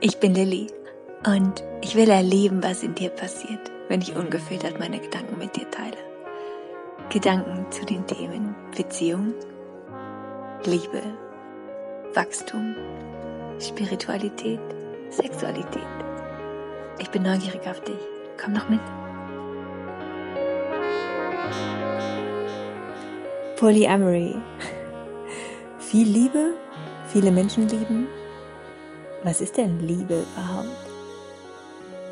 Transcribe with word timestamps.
Ich 0.00 0.18
bin 0.20 0.32
Lilly 0.32 0.68
und 1.26 1.64
ich 1.82 1.96
will 1.96 2.08
erleben, 2.08 2.62
was 2.62 2.84
in 2.84 2.94
dir 2.94 3.10
passiert, 3.10 3.72
wenn 3.88 4.00
ich 4.00 4.14
ungefiltert 4.14 4.78
meine 4.78 5.00
Gedanken 5.00 5.38
mit 5.38 5.56
dir 5.56 5.68
teile. 5.72 5.96
Gedanken 7.08 7.66
zu 7.72 7.84
den 7.84 8.06
Themen 8.06 8.54
Beziehung, 8.76 9.34
Liebe, 10.64 11.02
Wachstum, 12.14 12.76
Spiritualität, 13.58 14.60
Sexualität. 15.10 15.82
Ich 17.00 17.10
bin 17.10 17.24
neugierig 17.24 17.66
auf 17.66 17.80
dich. 17.80 17.98
Komm 18.40 18.52
noch 18.52 18.68
mit. 18.68 18.80
Polyamory. 23.56 24.36
Viel 25.80 26.06
Liebe, 26.06 26.54
viele 27.08 27.32
Menschen 27.32 27.66
lieben, 27.66 28.06
was 29.24 29.40
ist 29.40 29.56
denn 29.56 29.80
Liebe 29.80 30.24
überhaupt? 30.32 30.68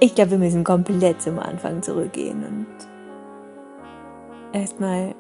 Ich 0.01 0.15
glaube, 0.15 0.33
wir 0.33 0.39
müssen 0.39 0.65
komplett 0.65 1.23
zum 1.23 1.39
Anfang 1.39 1.83
zurückgehen 1.83 2.45
und 2.45 2.67
erstmal 4.53 5.15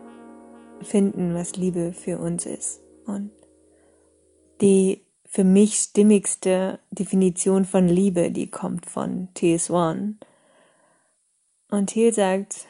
finden, 0.83 1.35
was 1.35 1.57
Liebe 1.57 1.93
für 1.93 2.19
uns 2.19 2.45
ist. 2.47 2.81
Und 3.07 3.31
die 4.61 5.07
für 5.25 5.45
mich 5.45 5.75
stimmigste 5.75 6.81
Definition 6.91 7.65
von 7.65 7.89
Liebe, 7.89 8.31
die 8.31 8.51
kommt 8.51 8.87
von 8.87 9.29
T.S. 9.35 9.71
One. 9.71 10.17
Und 11.71 11.91
hier 11.91 12.13
sagt, 12.13 12.67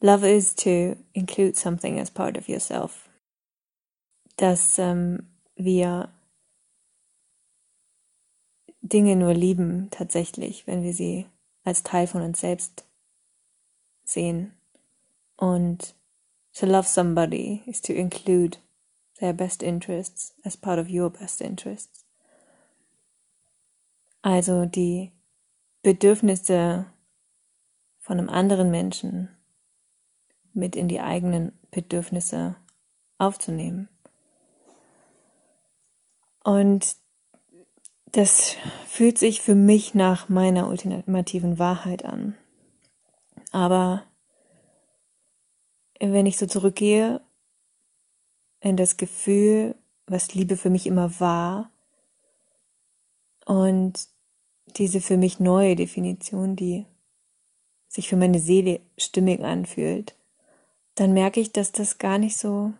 Love 0.00 0.30
is 0.30 0.54
to 0.54 0.96
include 1.12 1.56
something 1.56 1.98
as 1.98 2.10
part 2.10 2.38
of 2.38 2.48
yourself. 2.48 3.08
Dass 4.36 4.78
ähm, 4.78 5.26
wir 5.56 6.10
Dinge 8.88 9.16
nur 9.16 9.34
lieben, 9.34 9.88
tatsächlich, 9.90 10.66
wenn 10.66 10.82
wir 10.82 10.92
sie 10.92 11.26
als 11.64 11.82
Teil 11.82 12.06
von 12.06 12.22
uns 12.22 12.40
selbst 12.40 12.84
sehen. 14.04 14.52
Und 15.36 15.94
to 16.54 16.66
love 16.66 16.88
somebody 16.88 17.62
is 17.66 17.80
to 17.82 17.92
include 17.92 18.58
their 19.18 19.32
best 19.32 19.62
interests 19.62 20.34
as 20.44 20.56
part 20.56 20.78
of 20.78 20.88
your 20.90 21.10
best 21.10 21.40
interests. 21.40 22.04
Also 24.22 24.66
die 24.66 25.12
Bedürfnisse 25.82 26.86
von 28.00 28.18
einem 28.18 28.28
anderen 28.28 28.70
Menschen 28.70 29.28
mit 30.52 30.74
in 30.74 30.88
die 30.88 31.00
eigenen 31.00 31.52
Bedürfnisse 31.70 32.56
aufzunehmen. 33.18 33.88
Und 36.42 36.96
das 38.12 38.56
fühlt 38.86 39.18
sich 39.18 39.42
für 39.42 39.54
mich 39.54 39.94
nach 39.94 40.28
meiner 40.28 40.68
ultimativen 40.68 41.58
Wahrheit 41.58 42.04
an. 42.04 42.36
Aber 43.50 44.04
wenn 46.00 46.26
ich 46.26 46.38
so 46.38 46.46
zurückgehe 46.46 47.20
in 48.60 48.76
das 48.76 48.96
Gefühl, 48.96 49.74
was 50.06 50.34
Liebe 50.34 50.56
für 50.56 50.70
mich 50.70 50.86
immer 50.86 51.20
war 51.20 51.70
und 53.44 54.08
diese 54.76 55.00
für 55.00 55.16
mich 55.16 55.40
neue 55.40 55.76
Definition, 55.76 56.56
die 56.56 56.86
sich 57.88 58.08
für 58.08 58.16
meine 58.16 58.38
Seele 58.38 58.80
stimmig 58.96 59.40
anfühlt, 59.40 60.14
dann 60.94 61.12
merke 61.12 61.40
ich, 61.40 61.52
dass 61.52 61.72
das 61.72 61.98
gar 61.98 62.18
nicht 62.18 62.36
so 62.36 62.72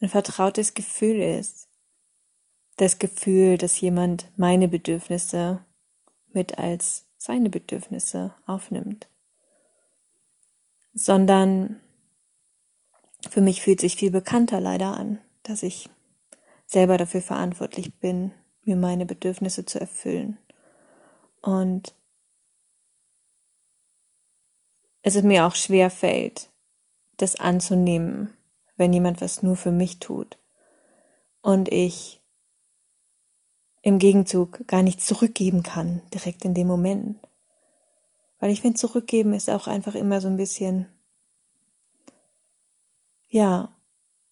ein 0.00 0.08
vertrautes 0.08 0.74
Gefühl 0.74 1.16
ist 1.16 1.65
das 2.76 2.98
Gefühl, 2.98 3.58
dass 3.58 3.80
jemand 3.80 4.30
meine 4.36 4.68
Bedürfnisse 4.68 5.64
mit 6.32 6.58
als 6.58 7.06
seine 7.16 7.50
Bedürfnisse 7.50 8.34
aufnimmt, 8.46 9.08
sondern 10.92 11.80
für 13.30 13.40
mich 13.40 13.62
fühlt 13.62 13.80
sich 13.80 13.96
viel 13.96 14.10
bekannter 14.10 14.60
leider 14.60 14.96
an, 14.96 15.18
dass 15.42 15.62
ich 15.62 15.88
selber 16.66 16.98
dafür 16.98 17.22
verantwortlich 17.22 17.94
bin, 17.98 18.32
mir 18.62 18.76
meine 18.76 19.06
Bedürfnisse 19.06 19.64
zu 19.64 19.80
erfüllen. 19.80 20.38
Und 21.40 21.94
es 25.02 25.14
ist 25.14 25.24
mir 25.24 25.46
auch 25.46 25.54
schwer 25.54 25.90
fällt, 25.90 26.50
das 27.16 27.36
anzunehmen, 27.36 28.36
wenn 28.76 28.92
jemand 28.92 29.20
was 29.20 29.42
nur 29.42 29.56
für 29.56 29.70
mich 29.70 30.00
tut. 30.00 30.38
Und 31.40 31.70
ich 31.72 32.20
im 33.86 34.00
Gegenzug 34.00 34.66
gar 34.66 34.82
nichts 34.82 35.06
zurückgeben 35.06 35.62
kann, 35.62 36.02
direkt 36.12 36.44
in 36.44 36.54
dem 36.54 36.66
Moment. 36.66 37.20
Weil 38.40 38.50
ich 38.50 38.60
finde, 38.60 38.76
zurückgeben 38.76 39.32
ist 39.32 39.48
auch 39.48 39.68
einfach 39.68 39.94
immer 39.94 40.20
so 40.20 40.26
ein 40.26 40.36
bisschen, 40.36 40.88
ja, 43.28 43.72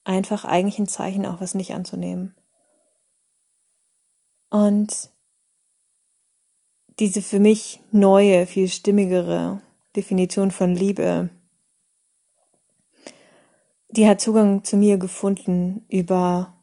einfach 0.03 0.45
eigentlich 0.45 0.81
ein 0.81 0.89
Zeichen, 0.89 1.25
auch 1.25 1.41
was 1.41 1.55
nicht 1.55 1.73
anzunehmen. 1.73 2.35
Und 4.51 5.11
diese 6.99 7.23
für 7.23 7.39
mich 7.39 7.79
neue, 7.93 8.49
viel 8.49 8.67
stimmigere 8.67 9.63
Definition 9.95 10.51
von 10.51 10.75
Liebe, 10.75 11.31
die 13.91 14.09
hat 14.09 14.21
Zugang 14.21 14.65
zu 14.65 14.77
mir 14.77 14.99
gefunden 14.99 15.87
über 15.89 16.54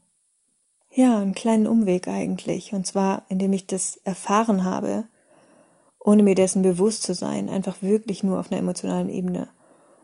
ja, 0.94 1.20
einen 1.20 1.34
kleinen 1.34 1.68
Umweg 1.68 2.08
eigentlich. 2.08 2.74
Und 2.74 2.86
zwar, 2.86 3.24
indem 3.30 3.54
ich 3.54 3.68
das 3.68 3.98
erfahren 3.98 4.64
habe, 4.64 5.06
ohne 6.00 6.24
mir 6.24 6.36
dessen 6.36 6.62
bewusst 6.62 7.04
zu 7.04 7.14
sein, 7.14 7.50
einfach 7.50 7.82
wirklich 7.82 8.24
nur 8.24 8.40
auf 8.40 8.52
einer 8.52 8.60
emotionalen 8.60 9.10
Ebene. 9.10 9.50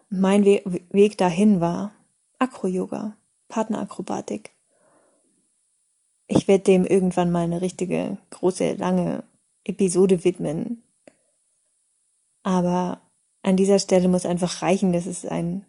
Mein 0.09 0.45
We 0.45 0.61
Weg 0.91 1.17
dahin 1.17 1.59
war 1.59 1.91
Acro-Yoga, 2.39 3.17
Partnerakrobatik. 3.49 4.51
Ich 6.27 6.47
werde 6.47 6.65
dem 6.65 6.85
irgendwann 6.85 7.31
mal 7.31 7.43
eine 7.43 7.61
richtige, 7.61 8.17
große, 8.29 8.73
lange 8.73 9.23
Episode 9.63 10.23
widmen. 10.23 10.83
Aber 12.43 13.01
an 13.41 13.57
dieser 13.57 13.79
Stelle 13.79 14.07
muss 14.07 14.25
einfach 14.25 14.61
reichen, 14.61 14.93
dass 14.93 15.05
es 15.05 15.25
ein 15.25 15.65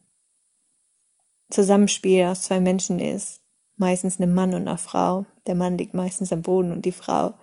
Zusammenspiel 1.51 2.25
aus 2.25 2.43
zwei 2.43 2.61
Menschen 2.61 3.01
ist, 3.01 3.41
meistens 3.79 4.21
einem 4.21 4.35
Mann 4.35 4.55
und 4.55 4.63
einer 4.63 4.79
Frau. 4.79 5.27
Der 5.47 5.55
Mann 5.55 5.79
liegt 5.79 5.95
meistens 5.95 6.33
am 6.33 6.43
Boden 6.43 6.73
und 6.73 6.85
die 6.85 6.93
Frau 6.93 7.35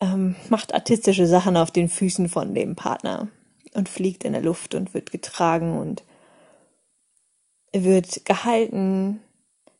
ähm, 0.00 0.34
macht 0.48 0.74
artistische 0.74 1.26
Sachen 1.26 1.56
auf 1.56 1.70
den 1.70 1.88
Füßen 1.88 2.28
von 2.28 2.54
dem 2.54 2.74
Partner 2.74 3.28
und 3.74 3.88
fliegt 3.88 4.24
in 4.24 4.32
der 4.32 4.42
Luft 4.42 4.74
und 4.74 4.94
wird 4.94 5.12
getragen 5.12 5.78
und 5.78 6.02
wird 7.72 8.24
gehalten, 8.24 9.20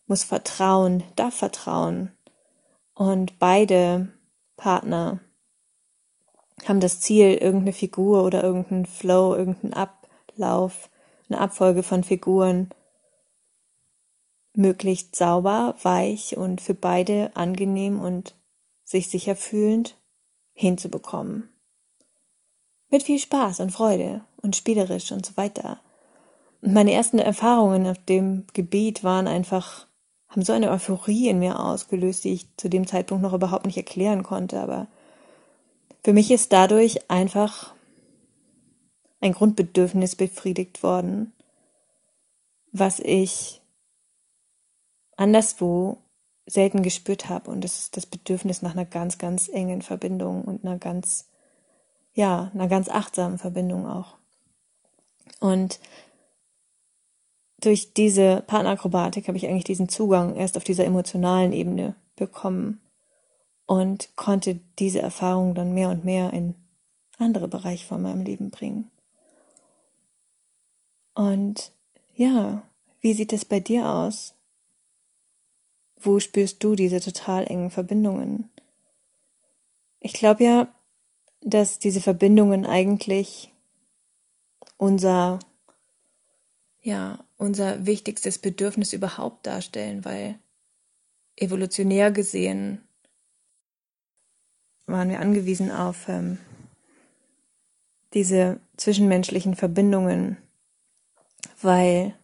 muss 0.07 0.25
vertrauen, 0.25 1.03
darf 1.17 1.35
vertrauen. 1.35 2.13
Und 2.95 3.39
beide 3.39 4.09
Partner 4.57 5.21
haben 6.67 6.81
das 6.81 7.01
Ziel, 7.01 7.35
irgendeine 7.35 7.73
Figur 7.73 8.25
oder 8.25 8.43
irgendeinen 8.43 8.87
Flow, 8.87 9.35
irgendeinen 9.35 9.75
Ablauf, 9.75 10.89
eine 11.29 11.41
Abfolge 11.41 11.83
von 11.83 12.05
Figuren 12.05 12.71
möglichst 14.55 15.17
sauber, 15.17 15.75
weich 15.83 16.37
und 16.37 16.61
für 16.61 16.75
beide 16.75 17.31
angenehm 17.35 18.01
und 18.01 18.35
sich 18.85 19.09
sicher 19.09 19.37
fühlend 19.37 19.97
hinzubekommen. 20.53 21.49
Mit 22.91 23.05
viel 23.05 23.19
Spaß 23.19 23.61
und 23.61 23.71
Freude 23.71 24.23
und 24.43 24.55
spielerisch 24.55 25.13
und 25.13 25.25
so 25.25 25.37
weiter. 25.37 25.81
Und 26.61 26.75
meine 26.75 26.93
ersten 26.93 27.19
Erfahrungen 27.19 27.87
auf 27.87 27.99
dem 28.05 28.45
Gebiet 28.53 29.03
waren 29.03 29.27
einfach, 29.27 29.87
haben 30.29 30.43
so 30.43 30.53
eine 30.53 30.71
Euphorie 30.71 31.29
in 31.29 31.39
mir 31.39 31.59
ausgelöst, 31.59 32.25
die 32.25 32.35
ich 32.35 32.47
zu 32.57 32.69
dem 32.69 32.87
Zeitpunkt 32.87 33.23
noch 33.23 33.33
überhaupt 33.33 33.65
nicht 33.65 33.79
erklären 33.79 34.23
konnte, 34.23 34.61
aber 34.61 34.89
für 36.05 36.13
mich 36.13 36.31
ist 36.31 36.53
dadurch 36.53 37.11
einfach 37.11 37.75
ein 39.21 39.33
Grundbedürfnis 39.33 40.17
befriedigt 40.17 40.83
worden, 40.83 41.33
was 42.73 43.01
ich 43.01 43.62
anderswo 45.17 45.99
selten 46.47 46.83
gespürt 46.83 47.29
habe. 47.29 47.51
Und 47.51 47.63
das 47.63 47.79
ist 47.79 47.97
das 47.97 48.07
Bedürfnis 48.07 48.63
nach 48.63 48.73
einer 48.73 48.85
ganz, 48.85 49.19
ganz 49.19 49.49
engen 49.49 49.83
Verbindung 49.83 50.45
und 50.45 50.65
einer 50.65 50.79
ganz, 50.79 51.29
ja, 52.15 52.51
einer 52.55 52.69
ganz 52.69 52.89
achtsamen 52.89 53.39
Verbindung 53.39 53.87
auch. 53.87 54.17
Und 55.41 55.81
durch 57.61 57.95
diese 57.95 58.43
Partnerakrobatik 58.47 59.29
habe 59.29 59.39
ich 59.39 59.47
eigentlich 59.47 59.65
diesen 59.65 59.89
Zugang 59.89 60.35
erst 60.35 60.57
auf 60.57 60.65
dieser 60.65 60.85
emotionalen 60.85 61.53
Ebene 61.53 61.95
bekommen 62.17 62.81
und 63.67 64.15
konnte 64.17 64.61
diese 64.79 65.01
Erfahrung 65.01 65.55
dann 65.55 65.73
mehr 65.73 65.89
und 65.89 66.05
mehr 66.05 66.33
in 66.33 66.55
andere 67.19 67.47
Bereiche 67.49 67.87
von 67.87 68.03
meinem 68.03 68.23
Leben 68.23 68.51
bringen. 68.51 68.91
Und 71.15 71.73
ja, 72.15 72.63
wie 73.01 73.15
sieht 73.15 73.33
es 73.33 73.45
bei 73.45 73.61
dir 73.61 73.89
aus? 73.89 74.35
Wo 76.03 76.19
spürst 76.19 76.63
du 76.65 76.75
diese 76.75 77.01
total 77.01 77.47
engen 77.47 77.71
Verbindungen? 77.71 78.51
Ich 80.01 80.13
glaube 80.15 80.45
ja, 80.45 80.75
dass 81.41 81.79
diese 81.79 82.01
Verbindungen 82.01 82.67
eigentlich 82.67 83.53
unser, 84.77 85.39
ja, 86.81 87.25
unser 87.37 87.87
wichtigstes 87.87 88.39
Bedürfnis 88.39 88.93
überhaupt 88.93 89.47
darstellen, 89.47 90.05
weil 90.05 90.39
evolutionär 91.37 92.11
gesehen 92.11 92.83
waren 94.87 95.09
wir 95.09 95.21
angewiesen 95.21 95.71
auf 95.71 96.09
ähm, 96.09 96.39
diese 98.15 98.61
zwischenmenschlichen 98.77 99.55
Verbindungen, 99.55 100.37
weil 101.61 102.15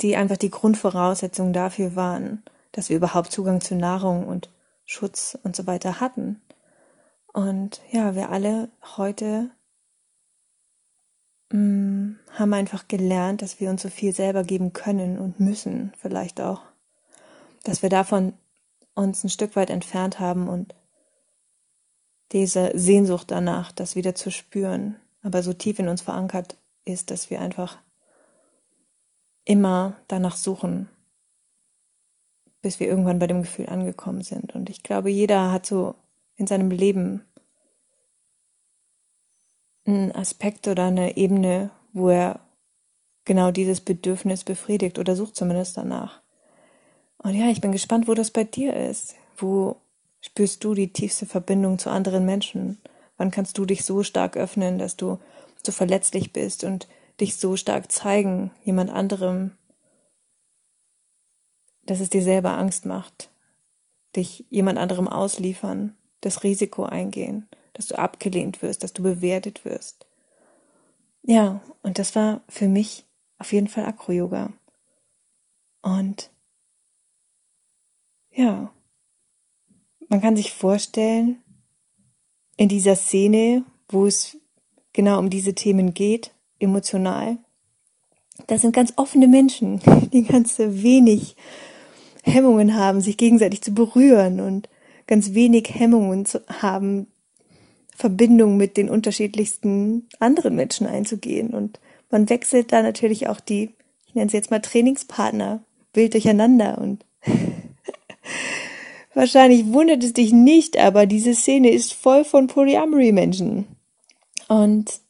die 0.00 0.16
einfach 0.16 0.36
die 0.36 0.50
Grundvoraussetzungen 0.50 1.52
dafür 1.52 1.96
waren, 1.96 2.42
dass 2.72 2.88
wir 2.88 2.96
überhaupt 2.96 3.32
Zugang 3.32 3.60
zu 3.60 3.74
Nahrung 3.74 4.26
und 4.26 4.50
Schutz 4.84 5.38
und 5.42 5.56
so 5.56 5.66
weiter 5.66 6.00
hatten. 6.00 6.40
Und 7.32 7.80
ja, 7.90 8.14
wir 8.14 8.30
alle 8.30 8.70
heute 8.96 9.50
mh, 11.50 11.58
mm, 11.58 12.18
haben 12.32 12.54
einfach 12.54 12.88
gelernt, 12.88 13.42
dass 13.42 13.60
wir 13.60 13.70
uns 13.70 13.82
so 13.82 13.88
viel 13.88 14.14
selber 14.14 14.42
geben 14.42 14.72
können 14.72 15.18
und 15.18 15.40
müssen, 15.40 15.92
vielleicht 15.98 16.40
auch, 16.40 16.62
dass 17.64 17.82
wir 17.82 17.90
davon 17.90 18.34
uns 18.94 19.24
ein 19.24 19.30
Stück 19.30 19.56
weit 19.56 19.70
entfernt 19.70 20.20
haben 20.20 20.48
und 20.48 20.74
diese 22.32 22.72
Sehnsucht 22.74 23.30
danach, 23.30 23.72
das 23.72 23.96
wieder 23.96 24.14
zu 24.14 24.30
spüren, 24.30 24.96
aber 25.22 25.42
so 25.42 25.52
tief 25.52 25.78
in 25.78 25.88
uns 25.88 26.02
verankert 26.02 26.56
ist, 26.84 27.10
dass 27.10 27.30
wir 27.30 27.40
einfach 27.40 27.78
immer 29.46 29.94
danach 30.08 30.36
suchen, 30.36 30.90
bis 32.60 32.78
wir 32.80 32.88
irgendwann 32.88 33.18
bei 33.18 33.26
dem 33.26 33.42
Gefühl 33.42 33.68
angekommen 33.68 34.22
sind. 34.22 34.54
Und 34.54 34.68
ich 34.68 34.82
glaube, 34.82 35.08
jeder 35.08 35.52
hat 35.52 35.64
so 35.64 35.94
in 36.36 36.46
seinem 36.46 36.70
Leben 36.70 37.24
einen 39.86 40.12
Aspekt 40.12 40.68
oder 40.68 40.86
eine 40.86 41.16
Ebene, 41.16 41.70
wo 41.92 42.10
er 42.10 42.40
genau 43.24 43.52
dieses 43.52 43.80
Bedürfnis 43.80 44.44
befriedigt 44.44 44.98
oder 44.98 45.16
sucht 45.16 45.36
zumindest 45.36 45.76
danach. 45.76 46.20
Und 47.18 47.34
ja, 47.34 47.48
ich 47.48 47.60
bin 47.60 47.72
gespannt, 47.72 48.08
wo 48.08 48.14
das 48.14 48.30
bei 48.30 48.44
dir 48.44 48.74
ist. 48.74 49.14
Wo 49.36 49.76
spürst 50.20 50.62
du 50.64 50.74
die 50.74 50.92
tiefste 50.92 51.24
Verbindung 51.24 51.78
zu 51.78 51.90
anderen 51.90 52.24
Menschen? 52.24 52.78
Wann 53.16 53.30
kannst 53.30 53.58
du 53.58 53.64
dich 53.64 53.84
so 53.84 54.02
stark 54.02 54.36
öffnen, 54.36 54.78
dass 54.78 54.96
du 54.96 55.18
so 55.64 55.72
verletzlich 55.72 56.32
bist 56.32 56.64
und 56.64 56.88
dich 57.20 57.36
so 57.36 57.56
stark 57.56 57.90
zeigen, 57.90 58.50
jemand 58.62 58.90
anderem, 58.90 59.52
dass 61.84 62.00
es 62.00 62.10
dir 62.10 62.22
selber 62.22 62.58
Angst 62.58 62.84
macht, 62.84 63.30
dich 64.14 64.44
jemand 64.50 64.78
anderem 64.78 65.08
ausliefern, 65.08 65.96
das 66.20 66.42
Risiko 66.42 66.84
eingehen, 66.84 67.48
dass 67.72 67.86
du 67.86 67.98
abgelehnt 67.98 68.62
wirst, 68.62 68.82
dass 68.82 68.92
du 68.92 69.02
bewertet 69.02 69.64
wirst. 69.64 70.06
Ja, 71.22 71.60
und 71.82 71.98
das 71.98 72.14
war 72.14 72.42
für 72.48 72.68
mich 72.68 73.04
auf 73.38 73.52
jeden 73.52 73.68
Fall 73.68 73.84
Akro-Yoga. 73.84 74.52
Und 75.82 76.30
ja, 78.30 78.72
man 80.08 80.20
kann 80.20 80.36
sich 80.36 80.52
vorstellen, 80.52 81.42
in 82.56 82.68
dieser 82.68 82.96
Szene, 82.96 83.64
wo 83.88 84.06
es 84.06 84.38
genau 84.92 85.18
um 85.18 85.30
diese 85.30 85.54
Themen 85.54 85.94
geht, 85.94 86.34
emotional, 86.58 87.38
das 88.46 88.60
sind 88.62 88.74
ganz 88.74 88.92
offene 88.96 89.28
Menschen, 89.28 89.80
die 90.12 90.24
ganz 90.24 90.58
wenig 90.58 91.36
Hemmungen 92.22 92.76
haben, 92.76 93.00
sich 93.00 93.16
gegenseitig 93.16 93.62
zu 93.62 93.72
berühren 93.72 94.40
und 94.40 94.68
ganz 95.06 95.34
wenig 95.34 95.70
Hemmungen 95.72 96.26
zu 96.26 96.40
haben, 96.48 97.06
Verbindung 97.94 98.56
mit 98.56 98.76
den 98.76 98.90
unterschiedlichsten 98.90 100.06
anderen 100.18 100.54
Menschen 100.54 100.86
einzugehen. 100.86 101.50
Und 101.50 101.80
man 102.10 102.28
wechselt 102.28 102.72
da 102.72 102.82
natürlich 102.82 103.28
auch 103.28 103.40
die, 103.40 103.70
ich 104.06 104.14
nenne 104.14 104.30
sie 104.30 104.36
jetzt 104.36 104.50
mal 104.50 104.60
Trainingspartner, 104.60 105.62
wild 105.94 106.12
durcheinander 106.12 106.78
und 106.78 107.04
wahrscheinlich 109.14 109.72
wundert 109.72 110.04
es 110.04 110.12
dich 110.12 110.32
nicht, 110.32 110.76
aber 110.78 111.06
diese 111.06 111.34
Szene 111.34 111.70
ist 111.70 111.94
voll 111.94 112.24
von 112.24 112.48
Polyamory-Menschen. 112.48 113.66
Und 114.48 115.00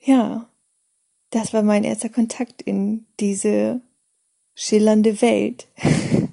ja, 0.00 0.47
das 1.30 1.52
war 1.52 1.62
mein 1.62 1.84
erster 1.84 2.08
Kontakt 2.08 2.62
in 2.62 3.06
diese 3.20 3.80
schillernde 4.54 5.20
Welt. 5.20 5.68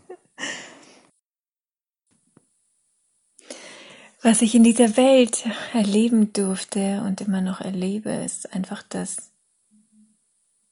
Was 4.21 4.41
ich 4.41 4.55
in 4.55 4.63
dieser 4.63 4.97
Welt 4.97 5.45
erleben 5.73 6.33
durfte 6.33 7.03
und 7.05 7.21
immer 7.21 7.41
noch 7.41 7.61
erlebe, 7.61 8.09
ist 8.09 8.51
einfach, 8.53 8.81
dass 8.81 9.31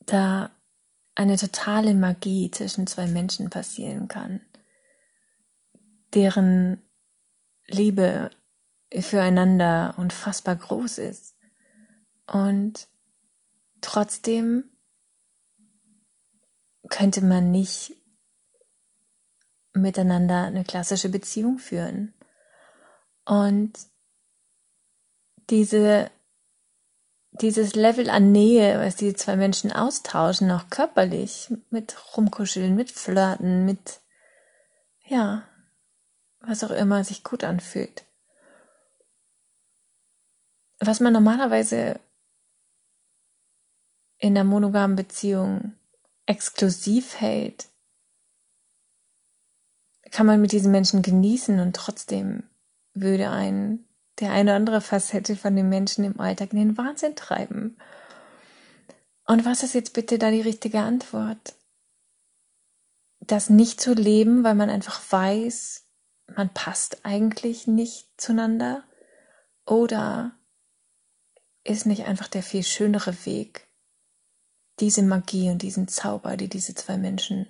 da 0.08 0.50
eine 1.14 1.38
totale 1.38 1.94
Magie 1.94 2.50
zwischen 2.50 2.88
zwei 2.88 3.06
Menschen 3.06 3.52
passieren 3.52 4.08
kann, 4.08 4.42
deren 6.16 6.81
Liebe 7.68 8.31
füreinander 8.92 9.94
unfassbar 9.98 10.56
groß 10.56 10.98
ist. 10.98 11.36
Und 12.26 12.88
trotzdem 13.83 14.69
könnte 16.89 17.21
man 17.24 17.51
nicht 17.51 17.95
miteinander 19.74 20.44
eine 20.44 20.63
klassische 20.63 21.09
Beziehung 21.09 21.57
führen. 21.57 22.13
Und 23.25 23.74
diese, 25.50 26.12
dieses 27.31 27.75
Level 27.75 28.09
an 28.09 28.31
Nähe, 28.31 28.80
was 28.80 28.95
die 28.95 29.13
zwei 29.13 29.35
Menschen 29.35 29.71
austauschen, 29.71 30.51
auch 30.51 30.69
körperlich, 30.69 31.51
mit 31.69 31.95
Rumkuscheln, 32.15 32.75
mit 32.75 32.91
Flirten, 32.91 33.65
mit, 33.65 34.01
ja, 35.06 35.47
was 36.41 36.63
auch 36.63 36.71
immer 36.71 37.03
sich 37.03 37.24
gut 37.24 37.44
anfühlt. 37.44 38.03
Was 40.80 41.00
man 41.00 41.13
normalerweise 41.13 42.00
in 44.24 44.38
einer 44.38 44.46
monogamen 44.46 44.96
Beziehung 44.96 45.74
exklusiv 46.25 47.19
hält, 47.19 47.68
kann 50.12 50.26
man 50.26 50.40
mit 50.40 50.54
diesen 50.54 50.71
Menschen 50.71 51.02
genießen 51.02 51.59
und 51.59 51.76
trotzdem 51.76 52.44
würde 52.94 53.30
ein 53.30 53.86
der 54.19 54.31
eine 54.31 54.52
oder 54.52 54.56
andere 54.56 54.80
Facette 54.80 55.36
von 55.36 55.57
den 55.57 55.68
Menschen 55.68 56.06
im 56.06 56.21
Alltag 56.21 56.54
in 56.54 56.59
den 56.59 56.78
Wahnsinn 56.78 57.18
treiben. 57.18 57.78
Und 59.26 59.44
was 59.44 59.62
ist 59.62 59.74
jetzt 59.74 59.92
bitte 59.94 60.18
da 60.18 60.31
die 60.31 60.40
richtige 60.40 60.80
Antwort? 60.80 61.56
Das 63.19 63.50
nicht 63.50 63.81
zu 63.81 63.94
leben, 63.94 64.45
weil 64.45 64.56
man 64.56 64.69
einfach 64.69 65.02
weiß, 65.09 65.86
man 66.33 66.54
passt 66.54 67.06
eigentlich 67.06 67.68
nicht 67.68 68.09
zueinander? 68.16 68.86
Oder 69.66 70.31
ist 71.66 71.86
nicht 71.86 72.06
einfach 72.06 72.30
der 72.30 72.44
viel 72.44 72.64
schönere 72.64 73.26
Weg, 73.26 73.68
diese 74.80 75.03
Magie 75.03 75.49
und 75.49 75.61
diesen 75.61 75.87
Zauber, 75.87 76.37
die 76.37 76.47
diese 76.47 76.75
zwei 76.75 76.97
Menschen 76.97 77.47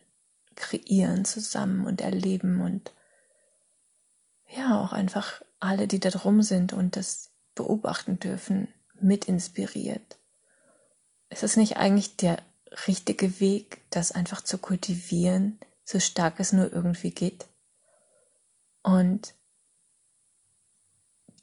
kreieren 0.56 1.26
zusammen 1.26 1.86
und 1.86 2.02
erleben 2.02 2.62
und 2.62 2.92
ja, 4.48 4.82
auch 4.82 4.94
einfach 4.94 5.42
alle, 5.60 5.88
die 5.88 6.00
da 6.00 6.10
drum 6.10 6.42
sind 6.42 6.74
und 6.74 6.96
das 6.96 7.32
beobachten 7.56 8.20
dürfen, 8.20 8.68
mit 9.00 9.26
inspiriert. 9.26 10.18
Ist 11.30 11.44
es 11.44 11.58
nicht 11.58 11.78
eigentlich 11.78 12.16
der 12.18 12.38
richtige 12.88 13.40
Weg, 13.40 13.82
das 13.90 14.12
einfach 14.12 14.42
zu 14.42 14.58
kultivieren, 14.58 15.60
so 15.84 16.00
stark 16.00 16.40
es 16.40 16.54
nur 16.54 16.72
irgendwie 16.72 17.12
geht? 17.12 17.48
Und 18.84 19.34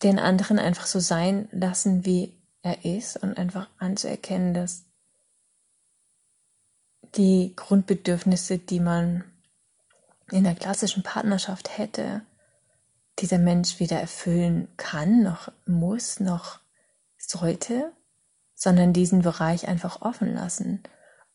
den 0.02 0.18
anderen 0.18 0.58
einfach 0.58 0.87
so 0.87 1.00
sein 1.00 1.49
lassen, 1.52 2.04
wie 2.04 2.38
er 2.62 2.84
ist 2.84 3.16
und 3.16 3.37
einfach 3.37 3.68
anzuerkennen, 3.78 4.54
dass 4.54 4.84
die 7.17 7.55
Grundbedürfnisse, 7.57 8.59
die 8.59 8.81
man 8.81 9.25
in 10.31 10.45
der 10.45 10.55
klassischen 10.55 11.02
Partnerschaft 11.02 11.76
hätte, 11.76 12.23
dieser 13.19 13.38
Mensch 13.38 13.81
wieder 13.81 14.00
erfüllen 14.00 14.69
kann, 14.76 15.23
noch 15.23 15.50
muss, 15.67 16.21
noch 16.21 16.61
sollte, 17.19 17.93
sondern 18.55 18.93
diesen 18.93 19.23
Bereich 19.23 19.69
einfach 19.69 20.02
offen 20.02 20.35
lassen 20.35 20.83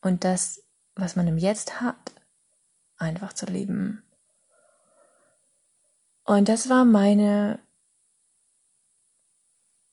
und 0.00 0.24
das, 0.24 0.62
was 0.94 1.16
man 1.16 1.26
im 1.28 1.38
Jetzt 1.38 1.80
hat, 1.80 2.12
einfach 2.96 3.32
zu 3.32 3.46
leben. 3.46 4.02
Und 6.24 6.48
das 6.48 6.68
war 6.68 6.84
meine 6.84 7.60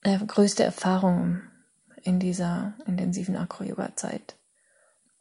äh, 0.02 0.18
größte 0.18 0.64
Erfahrung 0.64 1.42
in 2.02 2.18
dieser 2.18 2.74
intensiven 2.86 3.36
Acro-Yoga-Zeit. 3.36 4.36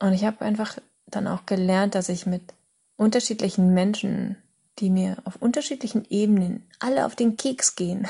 Und 0.04 0.12
ich 0.12 0.26
habe 0.26 0.42
einfach 0.42 0.78
dann 1.06 1.28
auch 1.28 1.46
gelernt, 1.46 1.96
dass 1.96 2.10
ich 2.10 2.26
mit 2.26 2.54
unterschiedlichen 2.98 3.74
Menschen 3.74 4.38
die 4.80 4.90
mir 4.90 5.18
auf 5.26 5.36
unterschiedlichen 5.36 6.06
Ebenen 6.10 6.68
alle 6.80 7.06
auf 7.06 7.16
den 7.16 7.38
Keks 7.38 7.76
gehen, 7.76 8.08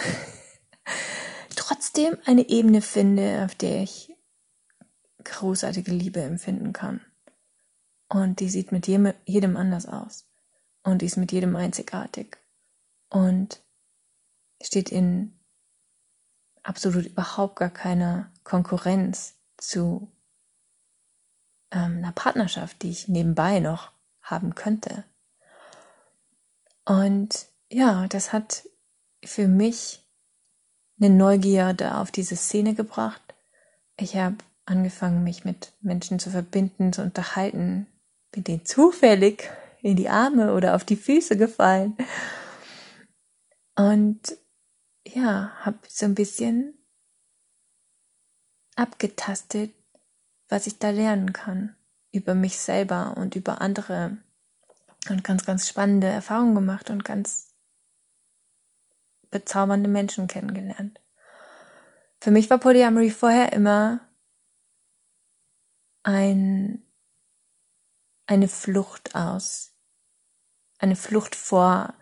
trotzdem 1.56 2.18
eine 2.26 2.50
Ebene 2.50 2.82
finde, 2.82 3.44
auf 3.46 3.56
der 3.56 3.84
ich 3.84 4.16
großartige 5.24 5.92
Liebe 5.92 6.22
empfinden 6.22 6.74
kann. 6.74 7.02
Und 8.10 8.40
die 8.40 8.50
sieht 8.50 8.72
mit 8.72 8.88
jedem, 8.88 9.58
anders 9.58 9.86
aus. 9.86 10.26
Und 10.84 11.02
die 11.02 11.08
ist 11.08 11.18
mit 11.18 11.32
jedem 11.32 11.56
einzigartig. 11.56 12.38
Und 13.10 13.62
steht 14.62 14.90
in 14.90 15.40
absolut 16.62 17.06
überhaupt 17.06 17.58
gar 17.58 17.70
keiner 17.70 18.32
Konkurrenz 18.44 19.36
zu 19.58 20.13
ähm, 21.74 21.98
einer 21.98 22.12
Partnerschaft, 22.12 22.82
die 22.82 22.92
ich 22.92 23.08
nebenbei 23.08 23.60
noch 23.60 23.92
haben 24.22 24.56
könnte. 24.56 25.04
Und 26.86 27.48
ja, 27.70 28.08
das 28.08 28.34
hat 28.34 28.68
für 29.24 29.48
mich 29.48 30.02
eine 31.00 31.10
Neugierde 31.10 31.98
auf 31.98 32.12
diese 32.12 32.36
Szene 32.36 32.74
gebracht. 32.76 33.22
Ich 33.98 34.16
habe 34.16 34.38
angefangen, 34.66 35.24
mich 35.24 35.44
mit 35.46 35.74
Menschen 35.82 36.20
zu 36.20 36.30
verbinden, 36.30 36.94
zu 36.94 37.02
unterhalten, 37.02 37.88
bin 38.32 38.44
denen 38.44 38.66
zufällig 38.66 39.50
in 39.82 39.96
die 39.96 40.10
Arme 40.10 40.54
oder 40.54 40.76
auf 40.76 40.86
die 40.86 40.96
Füße 40.96 41.38
gefallen. 41.38 41.98
Und 43.76 44.38
ja, 45.06 45.52
habe 45.60 45.80
so 45.88 46.06
ein 46.06 46.16
bisschen 46.16 46.74
abgetastet, 48.76 49.72
was 50.50 50.68
ich 50.68 50.80
da 50.80 50.90
lernen 50.90 51.34
kann 51.34 51.76
über 52.12 52.36
mich 52.36 52.60
selber 52.60 53.18
und 53.18 53.36
über 53.36 53.62
andere 53.62 54.18
und 55.10 55.24
ganz, 55.24 55.46
ganz 55.46 55.68
spannende 55.68 56.08
Erfahrungen 56.08 56.56
gemacht 56.56 56.90
und 56.90 57.04
ganz 57.04 57.56
bezaubernde 59.32 59.90
Menschen 59.90 60.28
kennengelernt. 60.28 61.02
Für 62.22 62.32
mich 62.32 62.50
war 62.50 62.58
Polyamory 62.60 63.10
vorher 63.10 63.52
immer 63.52 64.00
ein, 66.04 66.84
eine 68.28 68.48
Flucht 68.48 69.16
aus, 69.16 69.76
eine 70.78 70.96
Flucht 70.96 71.36
vor 71.36 71.94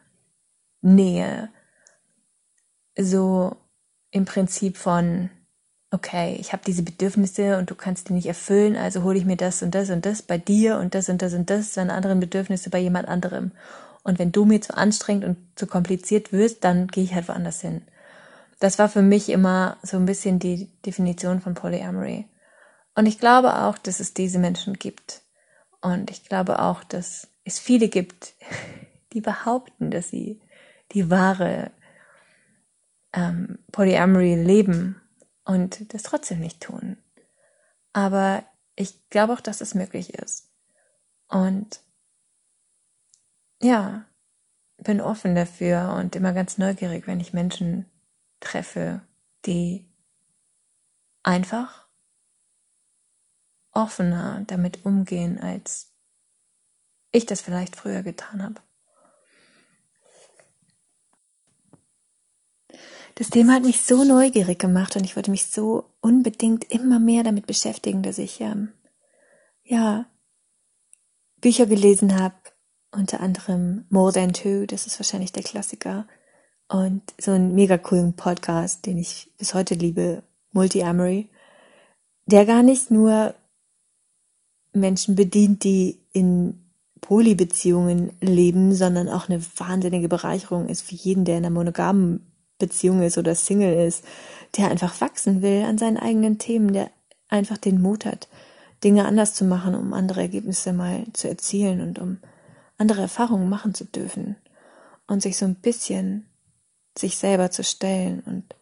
Nähe, 0.81 1.51
so 2.97 3.55
im 4.11 4.25
Prinzip 4.25 4.77
von, 4.77 5.29
okay, 5.91 6.37
ich 6.39 6.53
habe 6.53 6.63
diese 6.65 6.83
Bedürfnisse 6.83 7.57
und 7.57 7.69
du 7.69 7.75
kannst 7.75 8.09
die 8.09 8.13
nicht 8.13 8.25
erfüllen, 8.25 8.77
also 8.77 9.03
hole 9.03 9.17
ich 9.17 9.25
mir 9.25 9.35
das 9.35 9.61
und 9.61 9.75
das 9.75 9.89
und 9.89 10.05
das 10.05 10.21
bei 10.21 10.37
dir 10.37 10.77
und 10.77 10.95
das 10.95 11.09
und 11.09 11.21
das 11.21 11.33
und 11.33 11.49
das, 11.49 11.73
deine 11.73 11.93
anderen 11.93 12.21
Bedürfnisse 12.21 12.69
bei 12.69 12.79
jemand 12.79 13.09
anderem. 13.09 13.51
Und 14.03 14.17
wenn 14.17 14.31
du 14.31 14.45
mir 14.45 14.61
zu 14.61 14.75
anstrengend 14.75 15.25
und 15.25 15.37
zu 15.55 15.67
kompliziert 15.67 16.31
wirst, 16.31 16.63
dann 16.63 16.87
gehe 16.87 17.03
ich 17.03 17.13
halt 17.13 17.27
woanders 17.27 17.61
hin. 17.61 17.81
Das 18.59 18.79
war 18.79 18.89
für 18.89 19.01
mich 19.01 19.29
immer 19.29 19.77
so 19.83 19.97
ein 19.97 20.05
bisschen 20.05 20.39
die 20.39 20.69
Definition 20.85 21.41
von 21.41 21.55
Polyamory. 21.55 22.25
Und 22.95 23.05
ich 23.05 23.19
glaube 23.19 23.61
auch, 23.61 23.77
dass 23.77 23.99
es 23.99 24.13
diese 24.13 24.39
Menschen 24.39 24.75
gibt. 24.75 25.21
Und 25.81 26.09
ich 26.09 26.23
glaube 26.23 26.59
auch, 26.59 26.83
dass 26.83 27.27
es 27.43 27.59
viele 27.59 27.89
gibt, 27.89 28.33
die 29.13 29.21
behaupten, 29.21 29.91
dass 29.91 30.09
sie 30.09 30.39
die 30.93 31.09
wahre 31.09 31.71
ähm, 33.13 33.59
Polyamory 33.71 34.35
leben 34.35 35.00
und 35.45 35.93
das 35.93 36.03
trotzdem 36.03 36.39
nicht 36.39 36.61
tun. 36.61 36.97
Aber 37.93 38.43
ich 38.75 39.09
glaube 39.09 39.33
auch, 39.33 39.41
dass 39.41 39.61
es 39.61 39.75
möglich 39.75 40.13
ist. 40.13 40.49
Und 41.27 41.81
ja, 43.61 44.05
bin 44.77 45.01
offen 45.01 45.35
dafür 45.35 45.93
und 45.97 46.15
immer 46.15 46.33
ganz 46.33 46.57
neugierig, 46.57 47.07
wenn 47.07 47.19
ich 47.19 47.33
Menschen 47.33 47.85
treffe, 48.39 49.01
die 49.45 49.87
einfach 51.23 51.87
offener 53.71 54.43
damit 54.47 54.85
umgehen, 54.85 55.39
als 55.39 55.93
ich 57.11 57.25
das 57.25 57.41
vielleicht 57.41 57.75
früher 57.75 58.03
getan 58.03 58.43
habe. 58.43 58.61
Das 63.15 63.29
Thema 63.29 63.55
hat 63.55 63.63
mich 63.63 63.81
so 63.81 64.03
neugierig 64.03 64.59
gemacht 64.59 64.95
und 64.95 65.03
ich 65.03 65.15
wollte 65.15 65.31
mich 65.31 65.45
so 65.47 65.85
unbedingt 66.01 66.71
immer 66.71 66.99
mehr 66.99 67.23
damit 67.23 67.45
beschäftigen, 67.45 68.03
dass 68.03 68.17
ich 68.17 68.41
ähm, 68.41 68.69
ja 69.63 70.05
Bücher 71.41 71.65
gelesen 71.65 72.19
habe, 72.19 72.35
unter 72.91 73.19
anderem 73.19 73.85
More 73.89 74.13
Than 74.13 74.33
Two, 74.33 74.65
das 74.65 74.87
ist 74.87 74.99
wahrscheinlich 74.99 75.31
der 75.31 75.43
Klassiker, 75.43 76.07
und 76.67 77.01
so 77.19 77.31
einen 77.31 77.53
mega 77.53 77.77
coolen 77.77 78.13
Podcast, 78.13 78.85
den 78.85 78.97
ich 78.97 79.31
bis 79.37 79.53
heute 79.53 79.75
liebe, 79.75 80.23
Multi-Amory, 80.53 81.29
der 82.27 82.45
gar 82.45 82.63
nicht 82.63 82.91
nur 82.91 83.35
Menschen 84.73 85.15
bedient, 85.15 85.63
die 85.63 85.99
in 86.13 86.71
Polybeziehungen 87.01 88.13
leben, 88.21 88.73
sondern 88.73 89.09
auch 89.09 89.27
eine 89.27 89.43
wahnsinnige 89.57 90.07
Bereicherung 90.07 90.67
ist 90.67 90.81
für 90.81 90.95
jeden, 90.95 91.25
der 91.25 91.37
in 91.37 91.45
einer 91.45 91.53
monogamen 91.53 92.30
Beziehung 92.61 93.01
ist 93.01 93.17
oder 93.17 93.35
Single 93.35 93.85
ist, 93.85 94.05
der 94.57 94.69
einfach 94.69 95.01
wachsen 95.01 95.41
will 95.41 95.63
an 95.63 95.77
seinen 95.77 95.97
eigenen 95.97 96.37
Themen, 96.37 96.73
der 96.73 96.89
einfach 97.27 97.57
den 97.57 97.81
Mut 97.81 98.05
hat, 98.05 98.27
Dinge 98.83 99.05
anders 99.05 99.33
zu 99.33 99.45
machen, 99.45 99.75
um 99.75 99.93
andere 99.93 100.21
Ergebnisse 100.21 100.73
mal 100.73 101.05
zu 101.13 101.27
erzielen 101.27 101.81
und 101.81 101.99
um 101.99 102.17
andere 102.77 103.01
Erfahrungen 103.01 103.49
machen 103.49 103.73
zu 103.73 103.85
dürfen 103.85 104.35
und 105.07 105.21
sich 105.21 105.37
so 105.37 105.45
ein 105.45 105.55
bisschen 105.55 106.25
sich 106.97 107.17
selber 107.17 107.51
zu 107.51 107.63
stellen 107.63 108.21
und 108.21 108.55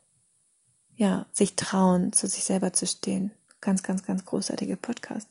ja, 0.96 1.26
sich 1.32 1.56
trauen, 1.56 2.12
zu 2.12 2.28
sich 2.28 2.44
selber 2.44 2.74
zu 2.74 2.86
stehen. 2.86 3.32
Ganz, 3.62 3.84
ganz, 3.84 4.04
ganz 4.04 4.26
großartiger 4.26 4.76
Podcast. 4.76 5.28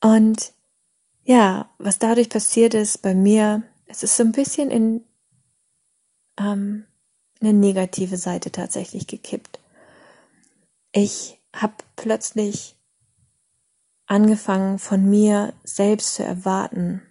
Und 0.00 0.52
ja, 1.24 1.70
was 1.78 1.98
dadurch 1.98 2.28
passiert 2.28 2.74
ist 2.74 3.00
bei 3.00 3.14
mir, 3.14 3.62
es 3.86 4.02
ist 4.02 4.16
so 4.16 4.22
ein 4.22 4.32
bisschen 4.32 4.70
in 4.70 5.04
ähm, 6.38 6.84
eine 7.44 7.52
negative 7.52 8.16
Seite 8.16 8.50
tatsächlich 8.50 9.06
gekippt. 9.06 9.60
Ich 10.92 11.40
habe 11.54 11.74
plötzlich 11.96 12.76
angefangen 14.06 14.78
von 14.78 15.08
mir 15.08 15.52
selbst 15.64 16.14
zu 16.14 16.24
erwarten, 16.24 17.02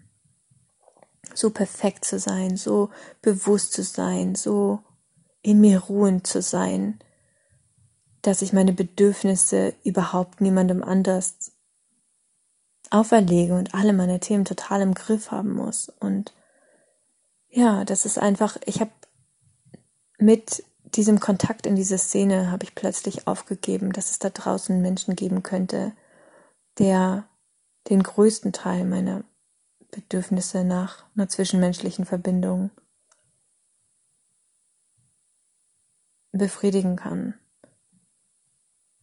so 1.34 1.50
perfekt 1.50 2.06
zu 2.06 2.20
sein, 2.20 2.58
so 2.58 2.90
bewusst 3.22 3.74
zu 3.74 3.84
sein, 3.84 4.36
so 4.36 4.80
in 5.42 5.60
mir 5.60 5.80
ruhend 5.80 6.28
zu 6.28 6.42
sein, 6.42 7.00
dass 8.22 8.42
ich 8.42 8.54
meine 8.54 8.74
Bedürfnisse 8.74 9.74
überhaupt 9.84 10.40
niemandem 10.40 10.84
anders 10.84 11.52
auferlege 12.90 13.56
und 13.56 13.74
alle 13.74 13.92
meine 13.92 14.20
Themen 14.20 14.46
total 14.46 14.82
im 14.82 14.94
Griff 14.94 15.32
haben 15.32 15.54
muss. 15.54 15.90
Und 15.90 16.34
ja, 17.50 17.84
das 17.86 18.06
ist 18.06 18.20
einfach, 18.20 18.58
ich 18.66 18.80
habe 18.80 18.92
mit 20.24 20.64
diesem 20.86 21.20
Kontakt 21.20 21.66
in 21.66 21.76
diese 21.76 21.98
Szene 21.98 22.50
habe 22.50 22.64
ich 22.64 22.76
plötzlich 22.76 23.28
aufgegeben, 23.28 23.92
dass 23.92 24.12
es 24.12 24.20
da 24.20 24.30
draußen 24.30 24.82
Menschen 24.82 25.16
geben 25.16 25.44
könnte, 25.44 25.92
der 26.80 27.28
den 27.90 28.02
größten 28.02 28.54
Teil 28.54 28.86
meiner 28.86 29.24
Bedürfnisse 29.92 30.64
nach 30.64 31.06
einer 31.16 31.28
zwischenmenschlichen 31.28 32.06
Verbindung 32.06 32.72
befriedigen 36.32 36.96
kann. 36.96 37.34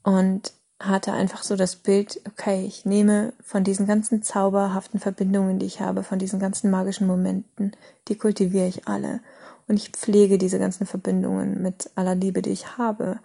Und 0.03 0.55
hatte 0.81 1.12
einfach 1.12 1.43
so 1.43 1.57
das 1.57 1.77
Bild, 1.77 2.23
okay, 2.27 2.65
ich 2.65 2.87
nehme 2.87 3.35
von 3.43 3.62
diesen 3.62 3.87
ganzen 3.87 4.23
zauberhaften 4.23 4.99
Verbindungen, 4.99 5.59
die 5.59 5.67
ich 5.67 5.83
habe, 5.83 6.03
von 6.03 6.19
diesen 6.19 6.41
ganzen 6.41 6.71
magischen 6.71 7.07
Momenten, 7.07 7.77
die 8.09 8.17
kultiviere 8.17 8.67
ich 8.67 8.89
alle 8.89 9.21
und 9.71 9.77
ich 9.77 9.91
pflege 9.91 10.37
diese 10.37 10.59
ganzen 10.59 10.85
Verbindungen 10.85 11.62
mit 11.62 11.91
aller 11.95 12.17
Liebe, 12.17 12.43
die 12.43 12.50
ich 12.50 12.77
habe. 12.77 13.21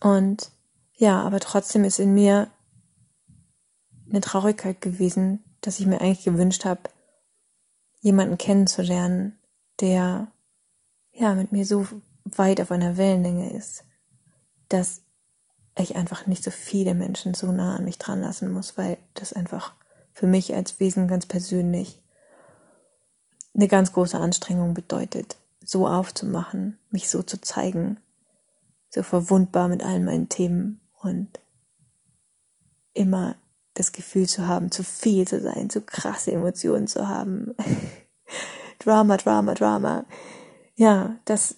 Und 0.00 0.50
ja, 0.96 1.20
aber 1.20 1.40
trotzdem 1.40 1.84
ist 1.84 1.98
in 1.98 2.14
mir 2.14 2.48
eine 4.08 4.22
Traurigkeit 4.22 4.80
gewesen, 4.80 5.44
dass 5.60 5.78
ich 5.78 5.84
mir 5.84 6.00
eigentlich 6.00 6.24
gewünscht 6.24 6.64
habe, 6.64 6.80
jemanden 8.00 8.38
kennenzulernen, 8.38 9.38
der 9.82 10.28
ja 11.12 11.34
mit 11.34 11.52
mir 11.52 11.66
so 11.66 11.86
weit 12.24 12.62
auf 12.62 12.70
einer 12.70 12.96
Wellenlänge 12.96 13.52
ist, 13.52 13.84
dass 14.70 15.02
ich 15.76 15.96
einfach 15.96 16.26
nicht 16.26 16.44
so 16.44 16.50
viele 16.50 16.94
Menschen 16.94 17.34
so 17.34 17.52
nah 17.52 17.76
an 17.76 17.84
mich 17.84 17.98
dran 17.98 18.22
lassen 18.22 18.50
muss, 18.50 18.78
weil 18.78 18.96
das 19.12 19.34
einfach 19.34 19.74
für 20.14 20.26
mich 20.26 20.54
als 20.54 20.80
Wesen 20.80 21.08
ganz 21.08 21.26
persönlich 21.26 22.02
eine 23.54 23.68
ganz 23.68 23.92
große 23.92 24.18
Anstrengung 24.18 24.72
bedeutet 24.72 25.36
so 25.68 25.86
aufzumachen, 25.86 26.78
mich 26.88 27.10
so 27.10 27.22
zu 27.22 27.38
zeigen, 27.42 28.00
so 28.88 29.02
verwundbar 29.02 29.68
mit 29.68 29.84
allen 29.84 30.06
meinen 30.06 30.30
Themen 30.30 30.80
und 31.02 31.28
immer 32.94 33.36
das 33.74 33.92
Gefühl 33.92 34.26
zu 34.26 34.48
haben, 34.48 34.70
zu 34.70 34.82
viel 34.82 35.28
zu 35.28 35.42
sein, 35.42 35.68
zu 35.68 35.82
krasse 35.82 36.32
Emotionen 36.32 36.88
zu 36.88 37.06
haben, 37.06 37.54
Drama, 38.78 39.18
Drama, 39.18 39.52
Drama. 39.54 40.06
Ja, 40.74 41.18
das 41.26 41.56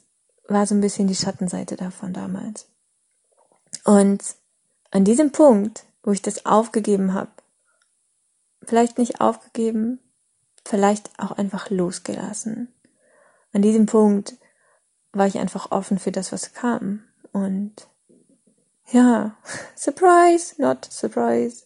war 0.48 0.66
so 0.66 0.74
ein 0.74 0.80
bisschen 0.80 1.06
die 1.06 1.14
Schattenseite 1.14 1.76
davon 1.76 2.12
damals. 2.12 2.66
Und 3.84 4.24
an 4.90 5.04
diesem 5.04 5.30
Punkt, 5.30 5.84
wo 6.02 6.10
ich 6.10 6.22
das 6.22 6.46
aufgegeben 6.46 7.14
habe, 7.14 7.30
vielleicht 8.64 8.98
nicht 8.98 9.20
aufgegeben, 9.20 10.00
vielleicht 10.64 11.10
auch 11.18 11.30
einfach 11.30 11.70
losgelassen. 11.70 12.74
An 13.52 13.62
diesem 13.62 13.86
Punkt 13.86 14.36
war 15.12 15.26
ich 15.26 15.38
einfach 15.38 15.70
offen 15.70 15.98
für 15.98 16.12
das, 16.12 16.32
was 16.32 16.52
kam. 16.52 17.04
Und 17.32 17.88
ja, 18.90 19.36
surprise, 19.76 20.60
not 20.60 20.84
surprise. 20.84 21.64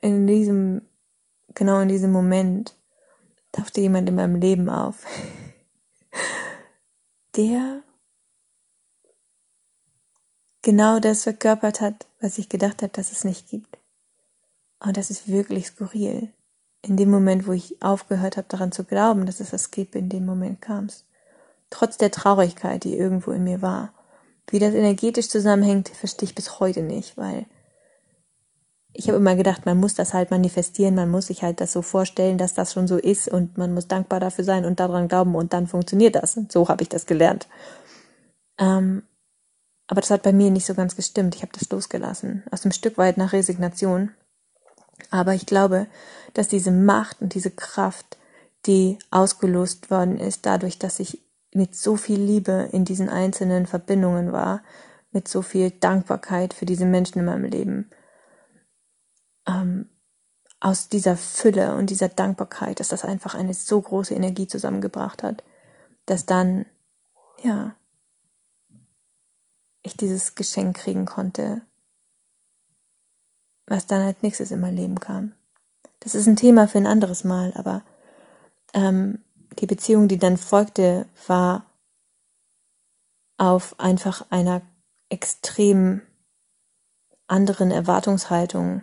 In 0.00 0.26
diesem, 0.26 0.82
genau 1.54 1.80
in 1.80 1.88
diesem 1.88 2.12
Moment 2.12 2.74
tauchte 3.52 3.80
jemand 3.80 4.08
in 4.08 4.14
meinem 4.14 4.36
Leben 4.36 4.68
auf, 4.68 5.06
der 7.36 7.82
genau 10.62 10.98
das 10.98 11.22
verkörpert 11.22 11.80
hat, 11.80 12.06
was 12.20 12.38
ich 12.38 12.48
gedacht 12.48 12.82
habe, 12.82 12.92
dass 12.92 13.12
es 13.12 13.24
nicht 13.24 13.48
gibt. 13.48 13.78
Und 14.80 14.96
das 14.96 15.10
ist 15.10 15.28
wirklich 15.28 15.68
skurril. 15.68 16.32
In 16.86 16.96
dem 16.96 17.10
Moment, 17.10 17.48
wo 17.48 17.52
ich 17.52 17.82
aufgehört 17.82 18.36
habe, 18.36 18.46
daran 18.48 18.70
zu 18.70 18.84
glauben, 18.84 19.26
dass 19.26 19.40
es 19.40 19.50
das 19.50 19.72
gibt, 19.72 19.96
in 19.96 20.08
dem 20.08 20.24
Moment 20.24 20.60
kam 20.60 20.84
es. 20.84 21.04
Trotz 21.68 21.96
der 21.96 22.12
Traurigkeit, 22.12 22.84
die 22.84 22.96
irgendwo 22.96 23.32
in 23.32 23.42
mir 23.42 23.60
war. 23.60 23.92
Wie 24.48 24.60
das 24.60 24.72
energetisch 24.72 25.28
zusammenhängt, 25.28 25.88
verstehe 25.88 26.28
ich 26.28 26.36
bis 26.36 26.60
heute 26.60 26.82
nicht, 26.82 27.16
weil 27.16 27.46
ich 28.92 29.08
habe 29.08 29.18
immer 29.18 29.34
gedacht, 29.34 29.66
man 29.66 29.78
muss 29.78 29.94
das 29.94 30.14
halt 30.14 30.30
manifestieren, 30.30 30.94
man 30.94 31.10
muss 31.10 31.26
sich 31.26 31.42
halt 31.42 31.60
das 31.60 31.72
so 31.72 31.82
vorstellen, 31.82 32.38
dass 32.38 32.54
das 32.54 32.72
schon 32.72 32.86
so 32.86 32.96
ist 32.96 33.28
und 33.28 33.58
man 33.58 33.74
muss 33.74 33.88
dankbar 33.88 34.20
dafür 34.20 34.44
sein 34.44 34.64
und 34.64 34.78
daran 34.78 35.08
glauben 35.08 35.34
und 35.34 35.52
dann 35.52 35.66
funktioniert 35.66 36.14
das. 36.14 36.36
Und 36.36 36.52
so 36.52 36.68
habe 36.68 36.84
ich 36.84 36.88
das 36.88 37.04
gelernt. 37.06 37.48
Ähm, 38.58 39.02
aber 39.88 40.00
das 40.00 40.10
hat 40.10 40.22
bei 40.22 40.32
mir 40.32 40.52
nicht 40.52 40.66
so 40.66 40.74
ganz 40.74 40.94
gestimmt. 40.94 41.34
Ich 41.34 41.42
habe 41.42 41.52
das 41.52 41.68
losgelassen. 41.68 42.44
Aus 42.52 42.64
einem 42.64 42.72
Stück 42.72 42.96
weit 42.96 43.18
nach 43.18 43.32
Resignation. 43.32 44.12
Aber 45.10 45.34
ich 45.34 45.46
glaube, 45.46 45.86
dass 46.34 46.48
diese 46.48 46.70
Macht 46.70 47.20
und 47.20 47.34
diese 47.34 47.50
Kraft, 47.50 48.18
die 48.66 48.98
ausgelost 49.10 49.90
worden 49.90 50.18
ist, 50.18 50.46
dadurch, 50.46 50.78
dass 50.78 51.00
ich 51.00 51.22
mit 51.54 51.74
so 51.74 51.96
viel 51.96 52.20
Liebe 52.20 52.68
in 52.72 52.84
diesen 52.84 53.08
einzelnen 53.08 53.66
Verbindungen 53.66 54.32
war, 54.32 54.62
mit 55.12 55.28
so 55.28 55.42
viel 55.42 55.70
Dankbarkeit 55.70 56.52
für 56.52 56.66
diese 56.66 56.84
Menschen 56.84 57.20
in 57.20 57.24
meinem 57.24 57.44
Leben, 57.44 57.90
ähm, 59.46 59.88
aus 60.60 60.88
dieser 60.88 61.16
Fülle 61.16 61.76
und 61.76 61.90
dieser 61.90 62.08
Dankbarkeit, 62.08 62.80
dass 62.80 62.88
das 62.88 63.04
einfach 63.04 63.34
eine 63.34 63.54
so 63.54 63.80
große 63.80 64.14
Energie 64.14 64.46
zusammengebracht 64.46 65.22
hat, 65.22 65.44
dass 66.06 66.26
dann, 66.26 66.66
ja, 67.42 67.76
ich 69.82 69.96
dieses 69.96 70.34
Geschenk 70.34 70.76
kriegen 70.76 71.06
konnte, 71.06 71.62
was 73.66 73.86
dann 73.86 74.02
als 74.02 74.22
nächstes 74.22 74.50
in 74.50 74.60
mein 74.60 74.76
Leben 74.76 75.00
kam. 75.00 75.32
Das 76.00 76.14
ist 76.14 76.26
ein 76.26 76.36
Thema 76.36 76.68
für 76.68 76.78
ein 76.78 76.86
anderes 76.86 77.24
Mal, 77.24 77.52
aber 77.56 77.82
ähm, 78.74 79.18
die 79.58 79.66
Beziehung, 79.66 80.08
die 80.08 80.18
dann 80.18 80.36
folgte, 80.36 81.06
war 81.26 81.66
auf 83.38 83.78
einfach 83.78 84.26
einer 84.30 84.62
extrem 85.08 86.02
anderen 87.26 87.70
Erwartungshaltung 87.70 88.82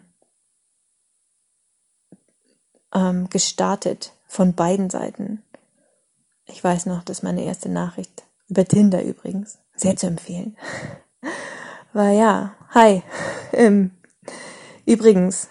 ähm, 2.93 3.29
gestartet 3.29 4.13
von 4.27 4.53
beiden 4.53 4.89
Seiten. 4.89 5.43
Ich 6.45 6.63
weiß 6.63 6.85
noch, 6.87 7.03
dass 7.03 7.23
meine 7.23 7.43
erste 7.43 7.69
Nachricht 7.69 8.23
über 8.49 8.65
Tinder 8.65 9.03
übrigens 9.03 9.59
sehr 9.75 9.95
zu 9.95 10.07
empfehlen. 10.07 10.57
War 11.93 12.11
ja, 12.11 12.55
hi. 12.69 13.03
Ähm, 13.55 13.91
übrigens, 14.85 15.47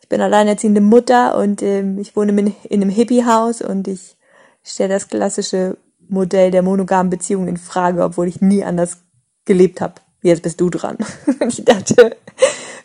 ich 0.00 0.08
bin 0.08 0.20
alleinerziehende 0.20 0.80
Mutter 0.80 1.36
und 1.36 1.62
ähm, 1.62 1.98
ich 1.98 2.14
wohne 2.14 2.30
in, 2.38 2.54
in 2.64 2.82
einem 2.82 2.90
Hippie-Haus 2.90 3.62
und 3.62 3.88
ich 3.88 4.16
stelle 4.62 4.94
das 4.94 5.08
klassische 5.08 5.76
Modell 6.08 6.50
der 6.50 6.62
monogamen 6.62 7.10
Beziehung 7.10 7.48
in 7.48 7.56
Frage, 7.56 8.04
obwohl 8.04 8.28
ich 8.28 8.40
nie 8.40 8.64
anders 8.64 8.98
gelebt 9.44 9.80
habe. 9.80 9.94
Jetzt 10.22 10.42
bist 10.42 10.60
du 10.60 10.70
dran. 10.70 10.96
ich 11.48 11.64
dachte, 11.64 12.16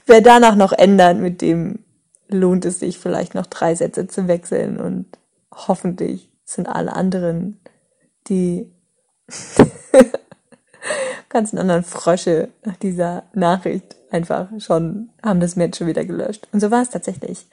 wer 0.06 0.22
danach 0.22 0.56
noch 0.56 0.72
ändert, 0.72 1.18
mit 1.18 1.42
dem 1.42 1.80
lohnt 2.28 2.66
es 2.66 2.80
sich 2.80 2.98
vielleicht 2.98 3.36
noch 3.36 3.46
drei 3.46 3.76
Sätze 3.76 4.08
zu 4.08 4.28
wechseln 4.28 4.80
und 4.80 5.06
hoffentlich 5.54 6.30
sind 6.46 6.68
alle 6.68 6.94
anderen, 6.94 7.60
die 8.28 8.72
ganzen 11.30 11.58
anderen 11.58 11.84
Frösche 11.84 12.50
nach 12.64 12.76
dieser 12.76 13.24
Nachricht 13.34 13.96
einfach 14.12 14.48
schon, 14.60 15.10
haben 15.24 15.40
das 15.40 15.56
Match 15.56 15.78
schon 15.78 15.88
wieder 15.88 16.06
gelöscht. 16.06 16.48
Und 16.52 16.60
so 16.60 16.72
war 16.72 16.82
es 16.82 16.90
tatsächlich. 16.90 17.48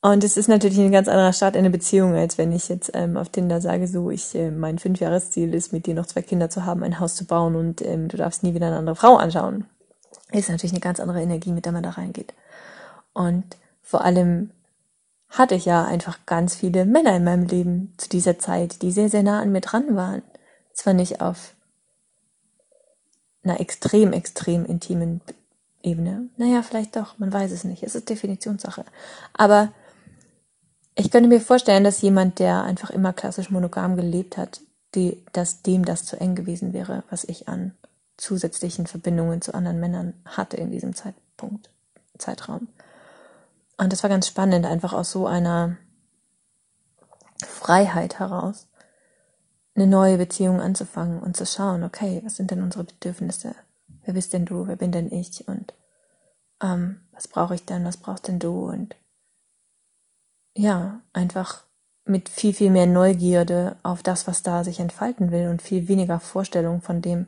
Und 0.00 0.22
es 0.22 0.36
ist 0.36 0.48
natürlich 0.48 0.78
ein 0.78 0.92
ganz 0.92 1.08
anderer 1.08 1.32
Start 1.32 1.56
in 1.56 1.60
eine 1.60 1.70
Beziehung, 1.70 2.14
als 2.14 2.38
wenn 2.38 2.52
ich 2.52 2.68
jetzt 2.68 2.92
ähm, 2.94 3.16
auf 3.16 3.30
Tinder 3.30 3.60
sage, 3.60 3.88
so, 3.88 4.10
ich, 4.10 4.34
äh, 4.34 4.50
mein 4.50 4.78
Fünfjahresziel 4.78 5.52
ist, 5.54 5.72
mit 5.72 5.86
dir 5.86 5.94
noch 5.94 6.06
zwei 6.06 6.22
Kinder 6.22 6.48
zu 6.48 6.64
haben, 6.64 6.84
ein 6.84 7.00
Haus 7.00 7.16
zu 7.16 7.24
bauen 7.24 7.56
und 7.56 7.82
ähm, 7.82 8.08
du 8.08 8.16
darfst 8.16 8.44
nie 8.44 8.54
wieder 8.54 8.68
eine 8.68 8.76
andere 8.76 8.94
Frau 8.94 9.16
anschauen. 9.16 9.66
Ist 10.30 10.50
natürlich 10.50 10.72
eine 10.72 10.80
ganz 10.80 11.00
andere 11.00 11.20
Energie, 11.20 11.52
mit 11.52 11.64
der 11.64 11.72
man 11.72 11.82
da 11.82 11.90
reingeht. 11.90 12.32
Und 13.12 13.56
vor 13.82 14.04
allem 14.04 14.50
hatte 15.30 15.56
ich 15.56 15.64
ja 15.64 15.84
einfach 15.84 16.20
ganz 16.26 16.54
viele 16.54 16.84
Männer 16.84 17.16
in 17.16 17.24
meinem 17.24 17.46
Leben 17.46 17.94
zu 17.96 18.08
dieser 18.08 18.38
Zeit, 18.38 18.82
die 18.82 18.92
sehr, 18.92 19.08
sehr 19.08 19.22
nah 19.22 19.40
an 19.40 19.50
mir 19.52 19.60
dran 19.60 19.96
waren. 19.96 20.22
Zwar 20.72 20.94
nicht 20.94 21.20
auf 21.20 21.54
einer 23.42 23.60
extrem, 23.60 24.12
extrem 24.12 24.64
intimen 24.64 25.20
Ebene. 25.82 26.28
Naja, 26.36 26.62
vielleicht 26.62 26.96
doch, 26.96 27.18
man 27.18 27.32
weiß 27.32 27.52
es 27.52 27.64
nicht. 27.64 27.82
Es 27.82 27.94
ist 27.94 28.08
Definitionssache. 28.08 28.84
Aber 29.32 29.72
ich 30.96 31.10
könnte 31.10 31.28
mir 31.28 31.40
vorstellen, 31.40 31.84
dass 31.84 32.02
jemand, 32.02 32.40
der 32.40 32.64
einfach 32.64 32.90
immer 32.90 33.12
klassisch 33.12 33.50
monogam 33.50 33.96
gelebt 33.96 34.36
hat, 34.36 34.60
die, 34.94 35.24
dass 35.32 35.62
dem 35.62 35.84
das 35.84 36.04
zu 36.04 36.20
eng 36.20 36.34
gewesen 36.34 36.72
wäre, 36.72 37.04
was 37.10 37.24
ich 37.24 37.48
an 37.48 37.74
zusätzlichen 38.16 38.86
Verbindungen 38.86 39.40
zu 39.40 39.54
anderen 39.54 39.78
Männern 39.78 40.14
hatte 40.24 40.56
in 40.56 40.70
diesem 40.70 40.94
Zeitpunkt, 40.94 41.70
Zeitraum. 42.18 42.68
Und 43.76 43.92
das 43.92 44.02
war 44.02 44.10
ganz 44.10 44.26
spannend, 44.26 44.66
einfach 44.66 44.92
aus 44.92 45.12
so 45.12 45.26
einer 45.26 45.76
Freiheit 47.46 48.18
heraus 48.18 48.66
eine 49.78 49.86
neue 49.86 50.18
Beziehung 50.18 50.60
anzufangen 50.60 51.20
und 51.20 51.36
zu 51.36 51.46
schauen, 51.46 51.84
okay, 51.84 52.20
was 52.24 52.36
sind 52.36 52.50
denn 52.50 52.62
unsere 52.62 52.82
Bedürfnisse? 52.82 53.54
Wer 54.04 54.14
bist 54.14 54.32
denn 54.32 54.44
du? 54.44 54.66
Wer 54.66 54.74
bin 54.74 54.90
denn 54.90 55.12
ich? 55.12 55.46
Und 55.46 55.72
ähm, 56.60 57.00
was 57.12 57.28
brauche 57.28 57.54
ich 57.54 57.64
denn? 57.64 57.84
Was 57.84 57.96
brauchst 57.96 58.26
denn 58.26 58.40
du? 58.40 58.68
Und 58.68 58.96
ja, 60.54 61.00
einfach 61.12 61.64
mit 62.04 62.28
viel, 62.28 62.54
viel 62.54 62.70
mehr 62.70 62.86
Neugierde 62.86 63.76
auf 63.84 64.02
das, 64.02 64.26
was 64.26 64.42
da 64.42 64.64
sich 64.64 64.80
entfalten 64.80 65.30
will 65.30 65.48
und 65.48 65.62
viel 65.62 65.86
weniger 65.86 66.18
Vorstellung 66.18 66.82
von 66.82 67.00
dem, 67.00 67.26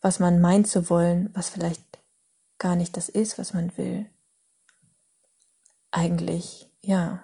was 0.00 0.18
man 0.18 0.40
meint 0.40 0.66
zu 0.66 0.90
wollen, 0.90 1.30
was 1.34 1.48
vielleicht 1.48 1.84
gar 2.58 2.74
nicht 2.74 2.96
das 2.96 3.08
ist, 3.08 3.38
was 3.38 3.54
man 3.54 3.76
will. 3.76 4.06
Eigentlich, 5.92 6.68
ja, 6.80 7.22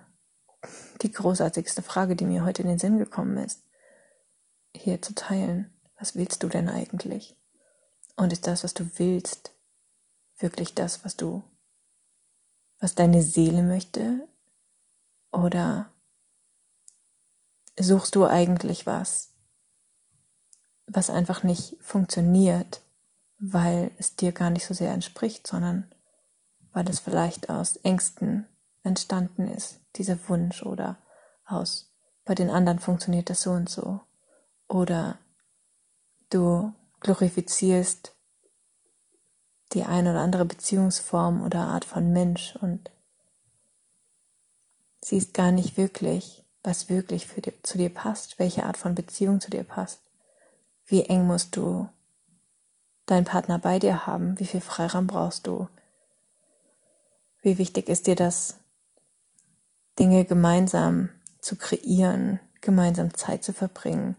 die 1.03 1.11
großartigste 1.11 1.83
Frage, 1.83 2.15
die 2.15 2.25
mir 2.25 2.45
heute 2.45 2.63
in 2.63 2.69
den 2.69 2.79
Sinn 2.79 2.99
gekommen 2.99 3.39
ist 3.39 3.65
hier 4.75 5.01
zu 5.01 5.15
teilen. 5.15 5.73
Was 5.99 6.17
willst 6.17 6.43
du 6.43 6.49
denn 6.49 6.69
eigentlich? 6.69 7.37
Und 8.17 8.33
ist 8.33 8.47
das, 8.47 8.65
was 8.65 8.75
du 8.75 8.89
willst, 8.97 9.53
wirklich 10.39 10.75
das, 10.75 11.05
was 11.05 11.17
du, 11.17 11.43
was 12.81 12.95
deine 12.95 13.23
Seele 13.23 13.63
möchte? 13.63 14.27
Oder 15.33 15.91
suchst 17.79 18.15
du 18.15 18.27
eigentlich 18.27 18.87
was, 18.87 19.33
was 20.87 21.11
einfach 21.11 21.43
nicht 21.43 21.77
funktioniert, 21.81 22.83
weil 23.39 23.91
es 23.99 24.17
dir 24.17 24.33
gar 24.33 24.51
nicht 24.51 24.67
so 24.67 24.75
sehr 24.75 24.93
entspricht, 24.93 25.47
sondern 25.47 25.93
weil 26.73 26.89
es 26.89 27.01
vielleicht 27.01 27.51
aus 27.51 27.77
Ängsten 27.77 28.47
entstanden 28.83 29.49
ist, 29.49 29.81
dieser 29.97 30.29
Wunsch 30.29 30.63
oder 30.63 30.99
aus, 31.47 31.93
bei 32.25 32.35
den 32.35 32.51
anderen 32.51 32.79
funktioniert 32.79 33.31
das 33.31 33.43
so 33.43 33.51
und 33.51 33.69
so 33.69 34.01
oder 34.69 35.19
du 36.31 36.73
glorifizierst 37.01 38.15
die 39.73 39.85
eine 39.85 40.11
oder 40.11 40.21
andere 40.21 40.45
Beziehungsform 40.45 41.43
oder 41.43 41.61
Art 41.61 41.85
von 41.85 42.13
Mensch 42.13 42.57
und 42.61 42.91
siehst 45.01 45.35
gar 45.35 45.53
nicht 45.53 45.77
wirklich, 45.77 46.45
was 46.63 46.89
wirklich 46.89 47.27
für 47.27 47.41
dir, 47.41 47.53
zu 47.63 47.77
dir 47.77 47.91
passt, 47.91 48.39
welche 48.39 48.65
Art 48.65 48.77
von 48.77 48.95
Beziehung 48.95 49.41
zu 49.41 49.51
dir 49.51 49.65
passt. 49.65 50.01
Wie 50.87 51.03
eng 51.03 51.27
musst 51.27 51.57
du 51.57 51.89
deinen 53.07 53.25
Partner 53.25 53.59
bei 53.59 53.79
dir 53.79 54.07
haben? 54.07 54.39
Wie 54.39 54.47
viel 54.47 54.61
Freiraum 54.61 55.07
brauchst 55.07 55.47
du? 55.47 55.69
Wie 57.43 57.59
wichtig 57.59 57.89
ist 57.89 58.07
dir 58.07 58.17
das, 58.17 58.57
Dinge 59.99 60.25
gemeinsam 60.25 61.11
zu 61.41 61.57
kreieren, 61.57 62.41
gemeinsam 62.61 63.15
Zeit 63.15 63.45
zu 63.45 63.53
verbringen. 63.53 64.17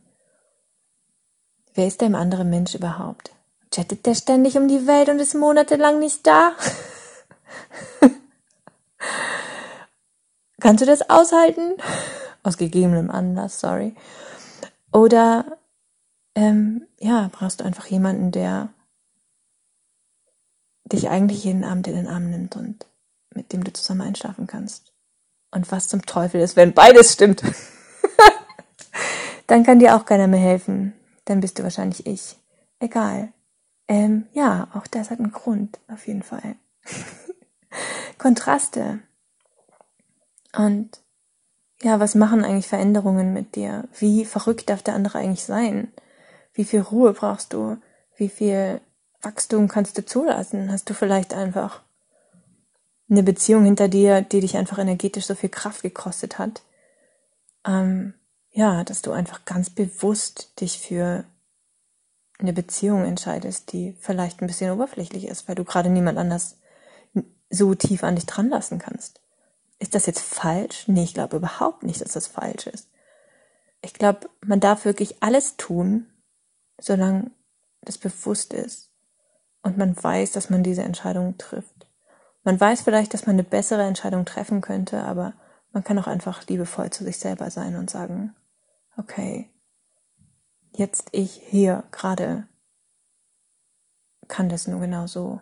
Wer 1.75 1.87
ist 1.87 2.01
der 2.01 2.13
andere 2.15 2.45
Mensch 2.45 2.73
überhaupt? 2.73 3.31
Chattet 3.69 4.05
der 4.05 4.15
ständig 4.15 4.57
um 4.57 4.69
die 4.69 4.87
Welt 4.87 5.09
und 5.09 5.19
ist 5.19 5.35
monatelang 5.35 5.99
nicht 5.99 6.25
da? 6.25 6.53
Kannst 10.61 10.81
du 10.81 10.85
das 10.85 11.09
aushalten? 11.09 11.73
Aus 12.43 12.57
gegebenem 12.57 13.11
Anlass, 13.11 13.59
sorry. 13.59 13.93
Oder 14.93 15.57
ähm, 16.35 16.87
ja, 16.99 17.29
brauchst 17.33 17.59
du 17.59 17.65
einfach 17.65 17.87
jemanden, 17.87 18.31
der 18.31 18.69
dich 20.85 21.09
eigentlich 21.09 21.43
jeden 21.43 21.65
Abend 21.65 21.87
in 21.87 21.95
den 21.95 22.07
Arm 22.07 22.29
nimmt 22.29 22.55
und 22.55 22.85
mit 23.33 23.51
dem 23.51 23.65
du 23.65 23.73
zusammen 23.73 24.01
einschlafen 24.01 24.47
kannst. 24.47 24.93
Und 25.51 25.71
was 25.71 25.89
zum 25.89 26.05
Teufel 26.05 26.39
ist, 26.39 26.55
wenn 26.55 26.73
beides 26.73 27.11
stimmt? 27.11 27.43
Dann 29.47 29.63
kann 29.63 29.79
dir 29.79 29.95
auch 29.95 30.05
keiner 30.05 30.27
mehr 30.27 30.39
helfen. 30.39 30.84
Dann 31.25 31.39
bist 31.39 31.59
du 31.59 31.63
wahrscheinlich 31.63 32.05
ich. 32.05 32.37
Egal. 32.79 33.33
Ähm, 33.87 34.27
ja, 34.33 34.67
auch 34.73 34.87
das 34.87 35.11
hat 35.11 35.19
einen 35.19 35.31
Grund, 35.31 35.79
auf 35.87 36.07
jeden 36.07 36.23
Fall. 36.23 36.55
Kontraste. 38.17 38.99
Und 40.55 41.01
ja, 41.81 41.99
was 41.99 42.15
machen 42.15 42.43
eigentlich 42.43 42.67
Veränderungen 42.67 43.33
mit 43.33 43.55
dir? 43.55 43.87
Wie 43.97 44.25
verrückt 44.25 44.69
darf 44.69 44.81
der 44.81 44.95
andere 44.95 45.19
eigentlich 45.19 45.43
sein? 45.43 45.91
Wie 46.53 46.63
viel 46.63 46.81
Ruhe 46.81 47.13
brauchst 47.13 47.53
du? 47.53 47.77
Wie 48.15 48.29
viel 48.29 48.79
Wachstum 49.21 49.67
kannst 49.67 49.97
du 49.97 50.05
zulassen? 50.05 50.71
Hast 50.71 50.89
du 50.89 50.93
vielleicht 50.93 51.33
einfach 51.33 51.81
eine 53.09 53.23
Beziehung 53.23 53.65
hinter 53.65 53.87
dir, 53.87 54.21
die 54.21 54.39
dich 54.39 54.57
einfach 54.57 54.77
energetisch 54.77 55.25
so 55.25 55.35
viel 55.35 55.49
Kraft 55.49 55.81
gekostet 55.81 56.39
hat? 56.39 56.61
Ähm, 57.65 58.13
ja, 58.55 58.85
dass 58.85 59.01
du 59.01 59.11
einfach 59.11 59.43
ganz 59.43 59.69
bewusst 59.69 60.61
dich 60.61 60.79
für 60.79 61.25
eine 62.39 62.53
Beziehung 62.53 63.03
entscheidest, 63.03 63.73
die 63.73 63.97
vielleicht 63.99 64.41
ein 64.41 64.47
bisschen 64.47 64.71
oberflächlich 64.71 65.27
ist, 65.27 65.47
weil 65.47 65.55
du 65.55 65.65
gerade 65.65 65.89
niemand 65.89 66.17
anders 66.17 66.57
so 67.49 67.75
tief 67.75 68.03
an 68.03 68.15
dich 68.15 68.25
dran 68.25 68.49
lassen 68.49 68.79
kannst. 68.79 69.19
Ist 69.77 69.93
das 69.93 70.05
jetzt 70.05 70.21
falsch? 70.21 70.87
Nee, 70.87 71.03
ich 71.03 71.13
glaube 71.13 71.35
überhaupt 71.35 71.83
nicht, 71.83 71.99
dass 71.99 72.13
das 72.13 72.27
falsch 72.27 72.67
ist. 72.67 72.87
Ich 73.81 73.93
glaube, 73.93 74.29
man 74.45 74.61
darf 74.61 74.85
wirklich 74.85 75.21
alles 75.21 75.57
tun, 75.57 76.07
solange 76.79 77.31
das 77.81 77.97
bewusst 77.97 78.53
ist 78.53 78.89
und 79.63 79.77
man 79.77 80.01
weiß, 80.01 80.31
dass 80.31 80.49
man 80.49 80.63
diese 80.63 80.83
Entscheidung 80.83 81.37
trifft. 81.37 81.87
Man 82.45 82.57
weiß 82.57 82.81
vielleicht, 82.81 83.13
dass 83.13 83.25
man 83.25 83.35
eine 83.35 83.43
bessere 83.43 83.83
Entscheidung 83.83 84.23
treffen 84.23 84.61
könnte, 84.61 85.03
aber 85.03 85.33
man 85.73 85.83
kann 85.83 85.99
auch 85.99 86.07
einfach 86.07 86.47
liebevoll 86.47 86.89
zu 86.89 87.03
sich 87.03 87.19
selber 87.19 87.51
sein 87.51 87.75
und 87.75 87.89
sagen, 87.89 88.33
okay, 88.97 89.49
jetzt 90.71 91.09
ich 91.11 91.33
hier 91.33 91.83
gerade 91.91 92.47
kann 94.27 94.49
das 94.49 94.67
nur 94.67 94.79
genau 94.79 95.07
so. 95.07 95.41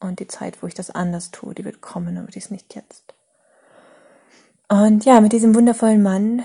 Und 0.00 0.20
die 0.20 0.28
Zeit, 0.28 0.62
wo 0.62 0.66
ich 0.66 0.74
das 0.74 0.90
anders 0.90 1.30
tue, 1.30 1.54
die 1.54 1.64
wird 1.64 1.80
kommen, 1.80 2.18
aber 2.18 2.28
die 2.28 2.38
ist 2.38 2.50
nicht 2.50 2.74
jetzt. 2.74 3.14
Und 4.68 5.04
ja, 5.04 5.20
mit 5.20 5.32
diesem 5.32 5.54
wundervollen 5.54 6.02
Mann 6.02 6.44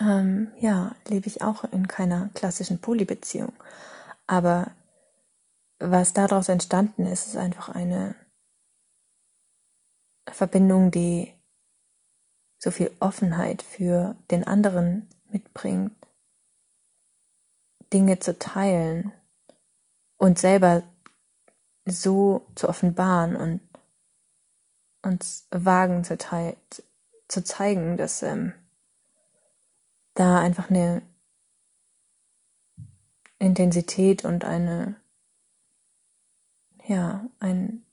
ähm, 0.00 0.52
ja, 0.58 0.94
lebe 1.08 1.26
ich 1.26 1.42
auch 1.42 1.64
in 1.64 1.86
keiner 1.88 2.30
klassischen 2.34 2.80
Polybeziehung. 2.80 3.52
Aber 4.26 4.72
was 5.78 6.12
daraus 6.12 6.48
entstanden 6.48 7.06
ist, 7.06 7.26
ist 7.26 7.36
einfach 7.36 7.68
eine 7.68 8.14
Verbindung, 10.30 10.90
die 10.90 11.32
so 12.62 12.70
viel 12.70 12.92
Offenheit 13.00 13.60
für 13.60 14.14
den 14.30 14.46
anderen 14.46 15.08
mitbringt, 15.30 15.90
Dinge 17.92 18.20
zu 18.20 18.38
teilen 18.38 19.10
und 20.16 20.38
selber 20.38 20.84
so 21.84 22.46
zu 22.54 22.68
offenbaren 22.68 23.34
und 23.34 23.60
uns 25.02 25.48
wagen 25.50 26.04
zu, 26.04 26.16
zu 27.26 27.42
zeigen, 27.42 27.96
dass 27.96 28.22
ähm, 28.22 28.52
da 30.14 30.38
einfach 30.38 30.70
eine 30.70 31.02
Intensität 33.40 34.24
und 34.24 34.44
eine, 34.44 34.94
ja, 36.86 37.26
ein 37.40 37.84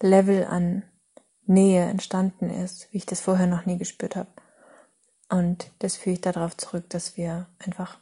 Level 0.00 0.44
an 0.44 0.84
Nähe 1.50 1.84
entstanden 1.84 2.48
ist, 2.48 2.88
wie 2.92 2.98
ich 2.98 3.06
das 3.06 3.20
vorher 3.20 3.46
noch 3.46 3.66
nie 3.66 3.76
gespürt 3.76 4.16
habe. 4.16 4.30
Und 5.28 5.70
das 5.80 5.96
führe 5.96 6.14
ich 6.14 6.20
darauf 6.20 6.56
zurück, 6.56 6.88
dass 6.88 7.16
wir 7.16 7.46
einfach 7.58 7.98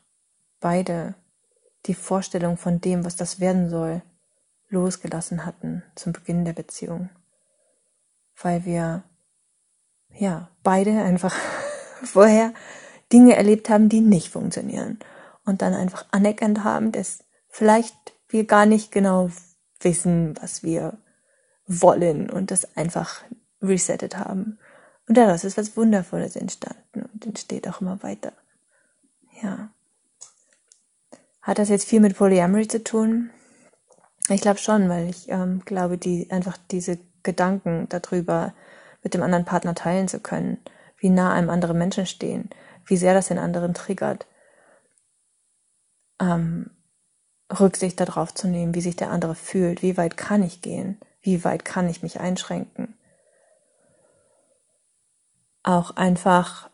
beide 0.60 1.14
die 1.86 1.94
Vorstellung 1.94 2.56
von 2.56 2.80
dem, 2.80 3.04
was 3.04 3.16
das 3.16 3.40
werden 3.40 3.68
soll, 3.70 4.02
losgelassen 4.68 5.46
hatten 5.46 5.82
zum 5.94 6.12
Beginn 6.12 6.44
der 6.44 6.52
Beziehung. 6.52 7.08
Weil 8.40 8.64
wir, 8.64 9.02
ja, 10.14 10.50
beide 10.62 11.02
einfach 11.02 11.34
vorher 12.04 12.52
Dinge 13.12 13.34
erlebt 13.34 13.70
haben, 13.70 13.88
die 13.88 14.00
nicht 14.00 14.30
funktionieren. 14.30 14.98
Und 15.44 15.62
dann 15.62 15.72
einfach 15.72 16.04
anerkannt 16.10 16.64
haben, 16.64 16.92
dass 16.92 17.24
vielleicht 17.48 17.96
wir 18.28 18.44
gar 18.44 18.66
nicht 18.66 18.92
genau 18.92 19.30
wissen, 19.80 20.36
was 20.40 20.62
wir 20.62 20.98
wollen 21.68 22.30
und 22.30 22.50
das 22.50 22.76
einfach 22.76 23.22
resettet 23.62 24.16
haben. 24.16 24.58
Und 25.06 25.16
daraus 25.16 25.44
ist 25.44 25.56
was 25.56 25.76
Wundervolles 25.76 26.36
entstanden 26.36 27.08
und 27.12 27.26
entsteht 27.26 27.68
auch 27.68 27.80
immer 27.80 28.02
weiter. 28.02 28.32
Ja. 29.42 29.70
Hat 31.42 31.58
das 31.58 31.68
jetzt 31.68 31.88
viel 31.88 32.00
mit 32.00 32.16
Polyamory 32.16 32.66
zu 32.68 32.82
tun? 32.82 33.30
Ich 34.28 34.40
glaube 34.40 34.58
schon, 34.58 34.88
weil 34.88 35.08
ich 35.08 35.28
ähm, 35.28 35.62
glaube, 35.64 35.96
die 35.96 36.30
einfach 36.30 36.58
diese 36.70 36.98
Gedanken 37.22 37.88
darüber 37.88 38.54
mit 39.02 39.14
dem 39.14 39.22
anderen 39.22 39.44
Partner 39.44 39.74
teilen 39.74 40.08
zu 40.08 40.20
können, 40.20 40.58
wie 40.98 41.10
nah 41.10 41.32
einem 41.32 41.50
andere 41.50 41.74
Menschen 41.74 42.04
stehen, 42.04 42.50
wie 42.84 42.96
sehr 42.96 43.14
das 43.14 43.28
den 43.28 43.38
anderen 43.38 43.72
triggert, 43.72 44.26
ähm, 46.20 46.70
Rücksicht 47.58 47.98
darauf 48.00 48.34
zu 48.34 48.48
nehmen, 48.48 48.74
wie 48.74 48.80
sich 48.80 48.96
der 48.96 49.10
andere 49.10 49.34
fühlt, 49.34 49.82
wie 49.82 49.96
weit 49.96 50.16
kann 50.16 50.42
ich 50.42 50.60
gehen, 50.60 50.98
wie 51.28 51.44
weit 51.44 51.64
kann 51.64 51.88
ich 51.88 52.02
mich 52.02 52.20
einschränken. 52.20 52.96
Auch 55.62 55.96
einfach, 55.96 56.70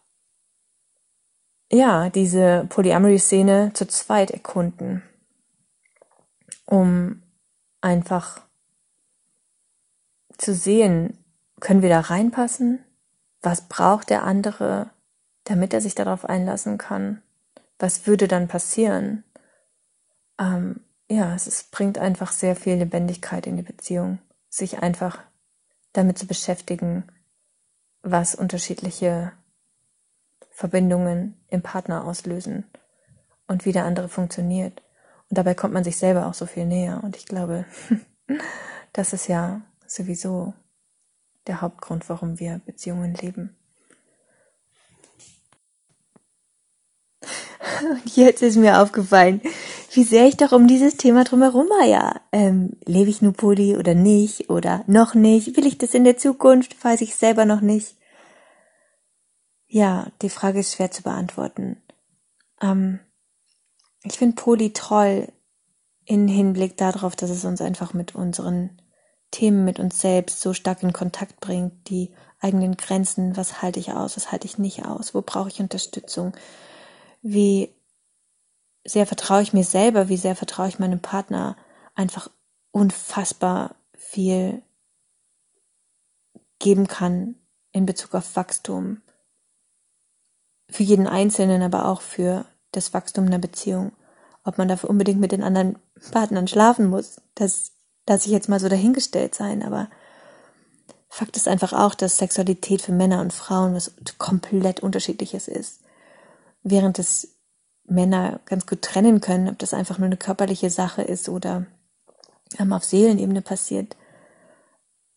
ja, 1.70 2.10
diese 2.10 2.66
Polyamory-Szene 2.68 3.72
zu 3.74 3.86
zweit 3.86 4.30
erkunden, 4.30 5.02
um 6.66 7.22
einfach 7.80 8.40
zu 10.38 10.54
sehen, 10.54 11.18
können 11.60 11.82
wir 11.82 11.88
da 11.88 12.00
reinpassen? 12.00 12.84
Was 13.42 13.68
braucht 13.68 14.10
der 14.10 14.22
andere? 14.22 14.90
damit 15.44 15.74
er 15.74 15.80
sich 15.80 15.94
darauf 15.94 16.24
einlassen 16.24 16.78
kann. 16.78 17.22
Was 17.78 18.06
würde 18.06 18.28
dann 18.28 18.48
passieren? 18.48 19.24
Ähm, 20.38 20.80
ja, 21.08 21.34
es 21.34 21.46
ist, 21.46 21.70
bringt 21.70 21.98
einfach 21.98 22.32
sehr 22.32 22.56
viel 22.56 22.76
Lebendigkeit 22.76 23.46
in 23.46 23.56
die 23.56 23.62
Beziehung, 23.62 24.18
sich 24.54 24.78
einfach 24.78 25.18
damit 25.92 26.16
zu 26.16 26.26
beschäftigen, 26.26 27.04
was 28.02 28.36
unterschiedliche 28.36 29.32
Verbindungen 30.50 31.34
im 31.48 31.62
Partner 31.62 32.04
auslösen 32.04 32.64
und 33.48 33.64
wie 33.64 33.72
der 33.72 33.84
andere 33.84 34.08
funktioniert. 34.08 34.82
Und 35.28 35.38
dabei 35.38 35.54
kommt 35.54 35.74
man 35.74 35.82
sich 35.82 35.96
selber 35.96 36.26
auch 36.26 36.34
so 36.34 36.46
viel 36.46 36.66
näher. 36.66 37.00
Und 37.02 37.16
ich 37.16 37.26
glaube, 37.26 37.64
das 38.92 39.12
ist 39.12 39.26
ja 39.26 39.62
sowieso 39.86 40.54
der 41.48 41.60
Hauptgrund, 41.60 42.08
warum 42.08 42.38
wir 42.38 42.60
Beziehungen 42.64 43.14
leben. 43.14 43.56
Und 47.80 48.16
jetzt 48.16 48.42
ist 48.42 48.56
mir 48.56 48.80
aufgefallen, 48.80 49.40
wie 49.94 50.04
sehr 50.04 50.26
ich 50.26 50.36
doch 50.36 50.52
um 50.52 50.66
dieses 50.66 50.96
Thema 50.96 51.24
drumherum 51.24 51.68
war. 51.68 51.86
Ja, 51.86 52.20
ähm, 52.32 52.76
lebe 52.84 53.10
ich 53.10 53.22
nur 53.22 53.32
Poly 53.32 53.76
oder 53.76 53.94
nicht 53.94 54.50
oder 54.50 54.84
noch 54.86 55.14
nicht? 55.14 55.56
Will 55.56 55.66
ich 55.66 55.78
das 55.78 55.94
in 55.94 56.04
der 56.04 56.16
Zukunft? 56.16 56.82
Weiß 56.82 57.00
ich 57.00 57.14
selber 57.14 57.44
noch 57.44 57.60
nicht. 57.60 57.96
Ja, 59.66 60.08
die 60.22 60.28
Frage 60.28 60.60
ist 60.60 60.74
schwer 60.74 60.90
zu 60.90 61.02
beantworten. 61.02 61.82
Ähm, 62.60 63.00
ich 64.02 64.18
finde 64.18 64.36
Poly 64.36 64.72
toll 64.72 65.28
in 66.04 66.28
Hinblick 66.28 66.76
darauf, 66.76 67.16
dass 67.16 67.30
es 67.30 67.44
uns 67.44 67.60
einfach 67.60 67.94
mit 67.94 68.14
unseren 68.14 68.80
Themen, 69.30 69.64
mit 69.64 69.80
uns 69.80 70.00
selbst 70.00 70.40
so 70.40 70.52
stark 70.52 70.82
in 70.82 70.92
Kontakt 70.92 71.40
bringt, 71.40 71.88
die 71.88 72.12
eigenen 72.40 72.76
Grenzen, 72.76 73.36
was 73.36 73.62
halte 73.62 73.80
ich 73.80 73.92
aus, 73.92 74.16
was 74.16 74.30
halte 74.30 74.46
ich 74.46 74.58
nicht 74.58 74.84
aus, 74.84 75.14
wo 75.14 75.22
brauche 75.22 75.48
ich 75.48 75.60
Unterstützung, 75.60 76.32
wie 77.22 77.74
sehr 78.84 79.06
vertraue 79.06 79.42
ich 79.42 79.52
mir 79.52 79.64
selber, 79.64 80.08
wie 80.08 80.16
sehr 80.16 80.36
vertraue 80.36 80.68
ich 80.68 80.78
meinem 80.78 81.00
Partner 81.00 81.56
einfach 81.94 82.30
unfassbar 82.70 83.76
viel 83.96 84.62
geben 86.58 86.86
kann 86.86 87.36
in 87.72 87.86
Bezug 87.86 88.14
auf 88.14 88.36
Wachstum, 88.36 89.02
für 90.70 90.82
jeden 90.82 91.06
Einzelnen, 91.06 91.62
aber 91.62 91.86
auch 91.86 92.00
für 92.00 92.46
das 92.72 92.94
Wachstum 92.94 93.26
einer 93.26 93.38
Beziehung. 93.38 93.92
Ob 94.44 94.58
man 94.58 94.68
dafür 94.68 94.90
unbedingt 94.90 95.20
mit 95.20 95.32
den 95.32 95.42
anderen 95.42 95.78
Partnern 96.10 96.48
schlafen 96.48 96.86
muss, 96.86 97.20
das 97.34 97.72
lasse 98.08 98.26
ich 98.26 98.32
jetzt 98.32 98.48
mal 98.48 98.60
so 98.60 98.68
dahingestellt 98.68 99.34
sein, 99.34 99.62
aber 99.62 99.88
Fakt 101.08 101.36
ist 101.36 101.46
einfach 101.46 101.72
auch, 101.72 101.94
dass 101.94 102.18
Sexualität 102.18 102.82
für 102.82 102.92
Männer 102.92 103.20
und 103.20 103.32
Frauen 103.32 103.74
was 103.74 103.94
komplett 104.18 104.80
unterschiedliches 104.80 105.46
ist. 105.46 105.80
Während 106.64 106.98
es 106.98 107.33
Männer 107.86 108.40
ganz 108.46 108.66
gut 108.66 108.82
trennen 108.82 109.20
können, 109.20 109.48
ob 109.48 109.58
das 109.58 109.74
einfach 109.74 109.98
nur 109.98 110.06
eine 110.06 110.16
körperliche 110.16 110.70
Sache 110.70 111.02
ist 111.02 111.28
oder 111.28 111.66
ähm, 112.58 112.72
auf 112.72 112.84
Seelenebene 112.84 113.42
passiert. 113.42 113.96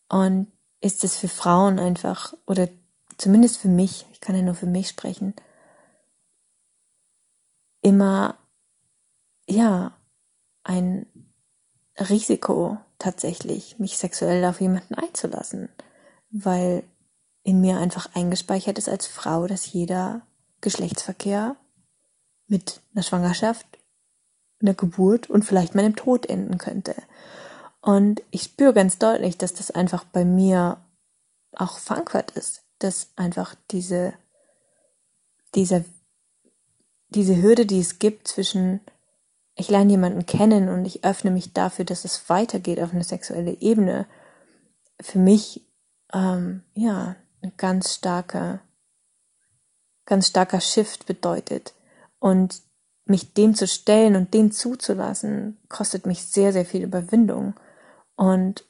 Und 0.09 0.51
ist 0.81 1.03
es 1.03 1.17
für 1.17 1.27
Frauen 1.27 1.79
einfach, 1.79 2.33
oder 2.45 2.67
zumindest 3.17 3.57
für 3.57 3.69
mich, 3.69 4.05
ich 4.11 4.21
kann 4.21 4.35
ja 4.35 4.41
nur 4.41 4.55
für 4.55 4.67
mich 4.67 4.89
sprechen, 4.89 5.33
immer, 7.81 8.37
ja, 9.47 9.97
ein 10.63 11.07
Risiko 11.97 12.77
tatsächlich, 12.99 13.79
mich 13.79 13.97
sexuell 13.97 14.43
auf 14.45 14.61
jemanden 14.61 14.95
einzulassen 14.95 15.69
weil 16.29 16.83
in 17.43 17.61
mir 17.61 17.77
einfach 17.77 18.13
eingespeichert 18.13 18.77
ist 18.77 18.89
als 18.89 19.07
Frau, 19.07 19.47
dass 19.47 19.71
jeder 19.71 20.21
Geschlechtsverkehr 20.61 21.55
mit 22.47 22.81
einer 22.93 23.03
Schwangerschaft, 23.03 23.65
einer 24.61 24.73
Geburt 24.73 25.29
und 25.29 25.43
vielleicht 25.43 25.75
meinem 25.75 25.95
Tod 25.95 26.25
enden 26.25 26.57
könnte. 26.57 26.95
Und 27.81 28.21
ich 28.31 28.43
spüre 28.43 28.73
ganz 28.73 28.97
deutlich, 28.97 29.37
dass 29.37 29.53
das 29.53 29.71
einfach 29.71 30.03
bei 30.03 30.25
mir 30.25 30.77
auch 31.53 31.77
verankert 31.77 32.31
ist, 32.31 32.63
dass 32.79 33.09
einfach 33.15 33.55
diese, 33.71 34.13
diese, 35.55 35.85
diese 37.09 37.41
Hürde, 37.41 37.65
die 37.65 37.79
es 37.79 37.99
gibt 37.99 38.27
zwischen 38.27 38.81
ich 39.57 39.69
lerne 39.69 39.91
jemanden 39.91 40.25
kennen 40.25 40.69
und 40.69 40.85
ich 40.85 41.03
öffne 41.03 41.31
mich 41.31 41.51
dafür, 41.51 41.83
dass 41.83 42.05
es 42.05 42.29
weitergeht 42.29 42.79
auf 42.79 42.93
eine 42.93 43.03
sexuelle 43.03 43.59
Ebene, 43.59 44.05
für 45.01 45.17
mich 45.17 45.65
ähm, 46.13 46.63
ja, 46.75 47.15
ein 47.41 47.53
ganz 47.57 47.95
starker, 47.95 48.61
ganz 50.05 50.27
starker 50.27 50.61
Shift 50.61 51.07
bedeutet. 51.07 51.73
Und 52.19 52.61
mich 53.05 53.33
dem 53.33 53.55
zu 53.55 53.67
stellen 53.67 54.15
und 54.15 54.33
den 54.33 54.51
zuzulassen, 54.51 55.57
kostet 55.69 56.05
mich 56.05 56.23
sehr, 56.23 56.51
sehr 56.51 56.65
viel 56.65 56.83
Überwindung. 56.83 57.53
Und 58.15 58.65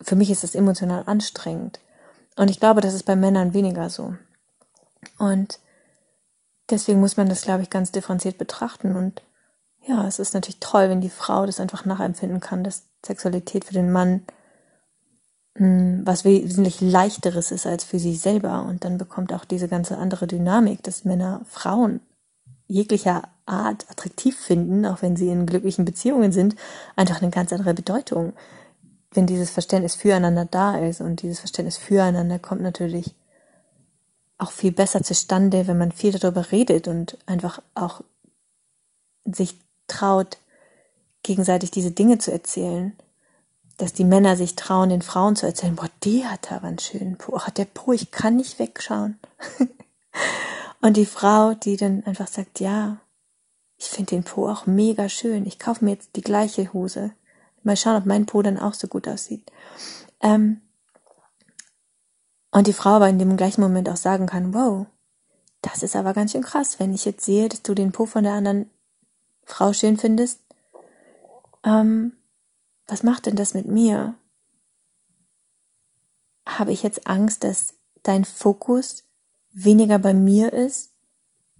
für 0.00 0.16
mich 0.16 0.30
ist 0.30 0.44
das 0.44 0.54
emotional 0.54 1.04
anstrengend. 1.06 1.80
Und 2.36 2.50
ich 2.50 2.60
glaube, 2.60 2.80
das 2.80 2.94
ist 2.94 3.04
bei 3.04 3.16
Männern 3.16 3.54
weniger 3.54 3.90
so. 3.90 4.14
Und 5.18 5.58
deswegen 6.70 7.00
muss 7.00 7.16
man 7.16 7.28
das, 7.28 7.42
glaube 7.42 7.62
ich, 7.62 7.70
ganz 7.70 7.92
differenziert 7.92 8.38
betrachten. 8.38 8.94
Und 8.94 9.22
ja, 9.86 10.06
es 10.06 10.18
ist 10.18 10.34
natürlich 10.34 10.60
toll, 10.60 10.88
wenn 10.88 11.00
die 11.00 11.10
Frau 11.10 11.46
das 11.46 11.60
einfach 11.60 11.84
nachempfinden 11.84 12.40
kann, 12.40 12.62
dass 12.62 12.88
Sexualität 13.04 13.64
für 13.64 13.74
den 13.74 13.90
Mann 13.90 14.26
was 15.58 16.24
wesentlich 16.24 16.80
leichteres 16.80 17.50
ist 17.50 17.66
als 17.66 17.84
für 17.84 17.98
sie 17.98 18.14
selber. 18.14 18.64
Und 18.68 18.84
dann 18.84 18.98
bekommt 18.98 19.32
auch 19.32 19.44
diese 19.44 19.68
ganze 19.68 19.96
andere 19.96 20.26
Dynamik, 20.26 20.82
dass 20.82 21.04
Männer 21.04 21.40
Frauen 21.48 22.00
jeglicher 22.66 23.22
Art 23.46 23.88
attraktiv 23.90 24.36
finden, 24.38 24.84
auch 24.84 25.02
wenn 25.02 25.16
sie 25.16 25.28
in 25.28 25.46
glücklichen 25.46 25.84
Beziehungen 25.84 26.32
sind, 26.32 26.56
einfach 26.96 27.22
eine 27.22 27.30
ganz 27.30 27.52
andere 27.52 27.74
Bedeutung. 27.74 28.32
Wenn 29.12 29.26
dieses 29.26 29.50
Verständnis 29.50 29.94
füreinander 29.94 30.44
da 30.44 30.78
ist 30.78 31.00
und 31.00 31.22
dieses 31.22 31.38
Verständnis 31.38 31.78
füreinander 31.78 32.38
kommt 32.38 32.60
natürlich 32.60 33.14
auch 34.36 34.50
viel 34.50 34.72
besser 34.72 35.02
zustande, 35.02 35.66
wenn 35.66 35.78
man 35.78 35.92
viel 35.92 36.12
darüber 36.12 36.52
redet 36.52 36.88
und 36.88 37.16
einfach 37.24 37.62
auch 37.74 38.02
sich 39.24 39.58
traut, 39.86 40.38
gegenseitig 41.22 41.70
diese 41.70 41.92
Dinge 41.92 42.18
zu 42.18 42.30
erzählen 42.30 42.92
dass 43.76 43.92
die 43.92 44.04
Männer 44.04 44.36
sich 44.36 44.56
trauen, 44.56 44.88
den 44.88 45.02
Frauen 45.02 45.36
zu 45.36 45.46
erzählen, 45.46 45.76
boah, 45.76 45.90
die 46.02 46.26
hat 46.26 46.50
aber 46.50 46.68
einen 46.68 46.78
schönen 46.78 47.18
Po. 47.18 47.36
Ach, 47.36 47.50
der 47.50 47.66
Po, 47.66 47.92
ich 47.92 48.10
kann 48.10 48.36
nicht 48.36 48.58
wegschauen. 48.58 49.18
und 50.80 50.96
die 50.96 51.06
Frau, 51.06 51.54
die 51.54 51.76
dann 51.76 52.02
einfach 52.04 52.26
sagt, 52.26 52.60
ja, 52.60 52.98
ich 53.78 53.86
finde 53.86 54.10
den 54.10 54.24
Po 54.24 54.48
auch 54.48 54.66
mega 54.66 55.08
schön. 55.08 55.46
Ich 55.46 55.58
kaufe 55.58 55.84
mir 55.84 55.92
jetzt 55.92 56.16
die 56.16 56.22
gleiche 56.22 56.72
Hose. 56.72 57.12
Mal 57.62 57.76
schauen, 57.76 57.96
ob 57.96 58.06
mein 58.06 58.26
Po 58.26 58.42
dann 58.42 58.58
auch 58.58 58.74
so 58.74 58.86
gut 58.86 59.08
aussieht. 59.08 59.50
Ähm, 60.20 60.62
und 62.50 62.66
die 62.66 62.72
Frau 62.72 62.90
aber 62.90 63.08
in 63.08 63.18
dem 63.18 63.36
gleichen 63.36 63.60
Moment 63.60 63.88
auch 63.90 63.96
sagen 63.96 64.26
kann, 64.26 64.54
wow, 64.54 64.86
das 65.60 65.82
ist 65.82 65.96
aber 65.96 66.14
ganz 66.14 66.32
schön 66.32 66.42
krass, 66.42 66.78
wenn 66.78 66.94
ich 66.94 67.04
jetzt 67.04 67.24
sehe, 67.24 67.48
dass 67.48 67.62
du 67.62 67.74
den 67.74 67.92
Po 67.92 68.06
von 68.06 68.24
der 68.24 68.32
anderen 68.32 68.70
Frau 69.44 69.72
schön 69.72 69.96
findest. 69.98 70.40
Ähm, 71.64 72.15
was 72.86 73.02
macht 73.02 73.26
denn 73.26 73.36
das 73.36 73.54
mit 73.54 73.66
mir? 73.66 74.14
Habe 76.46 76.72
ich 76.72 76.82
jetzt 76.82 77.06
Angst, 77.06 77.44
dass 77.44 77.74
dein 78.02 78.24
Fokus 78.24 79.04
weniger 79.52 79.98
bei 79.98 80.14
mir 80.14 80.52
ist, 80.52 80.92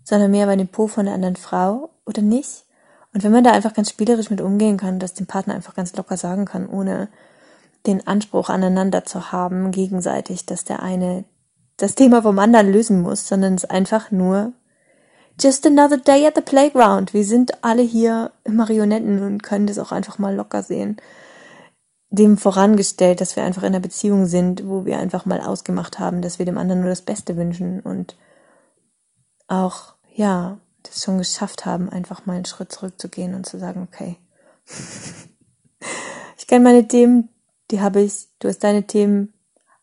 sondern 0.05 0.31
mehr 0.31 0.47
bei 0.47 0.57
dem 0.57 0.69
Po 0.69 0.87
von 0.87 1.07
der 1.07 1.15
anderen 1.15 1.37
Frau 1.37 1.91
oder 2.05 2.23
nicht? 2.23 2.65
Und 3.13 3.25
wenn 3.25 3.33
man 3.33 3.45
da 3.45 3.53
einfach 3.53 3.75
ganz 3.75 3.91
spielerisch 3.91 4.31
mit 4.31 4.41
umgehen 4.41 4.77
kann, 4.77 4.99
dass 4.99 5.15
dem 5.15 5.27
Partner 5.27 5.55
einfach 5.55 5.75
ganz 5.75 5.97
locker 5.97 6.17
sagen 6.17 6.45
kann, 6.45 6.69
ohne 6.69 7.09
den 7.87 8.07
Anspruch 8.07 8.51
aneinander 8.51 9.05
zu 9.05 9.33
haben, 9.33 9.71
gegenseitig, 9.71 10.45
dass 10.47 10.65
der 10.65 10.83
eine 10.83 11.25
das 11.77 11.95
Thema 11.95 12.23
vom 12.23 12.39
anderen 12.39 12.71
lösen 12.71 13.01
muss, 13.01 13.27
sondern 13.27 13.55
es 13.55 13.65
einfach 13.65 14.11
nur 14.11 14.53
just 15.41 15.67
another 15.67 15.99
day 15.99 16.27
at 16.27 16.35
the 16.35 16.41
playground. 16.41 17.13
Wir 17.13 17.25
sind 17.25 17.63
alle 17.65 17.83
hier 17.83 18.33
Marionetten 18.49 19.23
und 19.23 19.43
können 19.43 19.67
das 19.67 19.79
auch 19.79 19.93
einfach 19.93 20.19
mal 20.19 20.35
locker 20.35 20.63
sehen. 20.63 20.97
Dem 22.11 22.39
vorangestellt, 22.39 23.21
dass 23.21 23.37
wir 23.37 23.45
einfach 23.45 23.63
in 23.63 23.69
einer 23.69 23.81
Beziehung 23.81 24.27
sind, 24.27 24.67
wo 24.67 24.85
wir 24.85 24.99
einfach 24.99 25.27
mal 25.27 25.41
ausgemacht 25.41 25.99
haben, 25.99 26.23
dass 26.23 26.39
wir 26.39 26.47
dem 26.47 26.59
anderen 26.59 26.81
nur 26.81 26.91
das 26.91 27.03
Beste 27.03 27.37
wünschen 27.37 27.81
und 27.81 28.17
auch, 29.49 29.95
ja, 30.15 30.59
das 30.83 31.03
schon 31.03 31.19
geschafft 31.19 31.67
haben, 31.67 31.89
einfach 31.89 32.27
mal 32.27 32.35
einen 32.35 32.45
Schritt 32.45 32.73
zurückzugehen 32.73 33.35
und 33.35 33.45
zu 33.45 33.59
sagen, 33.59 33.87
okay, 33.91 34.17
ich 36.39 36.47
kenne 36.47 36.65
meine 36.65 36.87
Themen, 36.87 37.29
die 37.71 37.81
habe 37.81 38.01
ich, 38.01 38.29
du 38.39 38.49
hast 38.49 38.63
deine 38.63 38.87
Themen, 38.87 39.35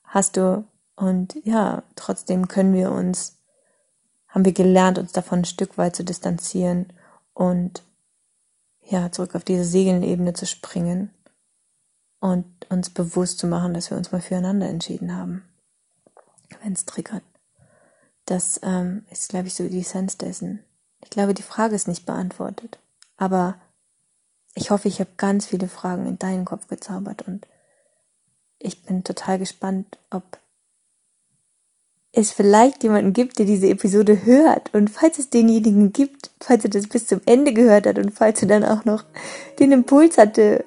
hast 0.03 0.37
du 0.37 0.65
und 0.95 1.35
ja, 1.43 1.83
trotzdem 1.95 2.47
können 2.47 2.73
wir 2.73 2.91
uns 2.91 3.37
haben 4.33 4.45
wir 4.45 4.53
gelernt, 4.53 4.97
uns 4.97 5.11
davon 5.11 5.39
ein 5.39 5.45
Stück 5.45 5.77
weit 5.77 5.95
zu 5.95 6.03
distanzieren 6.03 6.91
und 7.33 7.83
ja, 8.81 9.11
zurück 9.11 9.35
auf 9.35 9.43
diese 9.43 9.63
Segelenebene 9.63 10.33
zu 10.33 10.47
springen 10.47 11.11
und 12.19 12.45
uns 12.69 12.89
bewusst 12.89 13.37
zu 13.37 13.47
machen, 13.47 13.73
dass 13.73 13.91
wir 13.91 13.97
uns 13.97 14.11
mal 14.11 14.21
füreinander 14.21 14.67
entschieden 14.67 15.15
haben, 15.15 15.43
wenn 16.63 16.73
es 16.73 16.85
triggert. 16.85 17.23
Das 18.25 18.59
ähm, 18.63 19.05
ist, 19.11 19.29
glaube 19.29 19.47
ich, 19.47 19.53
so 19.53 19.67
die 19.67 19.81
Essenz 19.81 20.17
dessen. 20.17 20.63
Ich 21.03 21.11
glaube, 21.11 21.33
die 21.33 21.43
Frage 21.43 21.75
ist 21.75 21.87
nicht 21.87 22.05
beantwortet, 22.05 22.79
aber 23.17 23.55
ich 24.55 24.71
hoffe, 24.71 24.87
ich 24.87 24.99
habe 24.99 25.11
ganz 25.17 25.45
viele 25.45 25.67
Fragen 25.67 26.07
in 26.07 26.17
deinen 26.17 26.45
Kopf 26.45 26.67
gezaubert 26.67 27.27
und 27.27 27.47
ich 28.57 28.83
bin 28.83 29.03
total 29.03 29.37
gespannt, 29.37 29.99
ob 30.09 30.39
es 32.15 32.31
vielleicht 32.31 32.83
jemanden 32.83 33.11
gibt, 33.11 33.39
der 33.39 33.47
diese 33.47 33.67
Episode 33.67 34.25
hört. 34.25 34.73
Und 34.73 34.89
falls 34.89 35.17
es 35.17 35.31
denjenigen 35.31 35.91
gibt, 35.91 36.29
falls 36.39 36.63
er 36.63 36.69
das 36.69 36.87
bis 36.87 37.07
zum 37.07 37.21
Ende 37.25 37.53
gehört 37.53 37.87
hat 37.87 37.97
und 37.97 38.11
falls 38.11 38.41
er 38.43 38.47
dann 38.47 38.63
auch 38.63 38.85
noch 38.85 39.03
den 39.59 39.71
Impuls 39.71 40.17
hatte, 40.19 40.63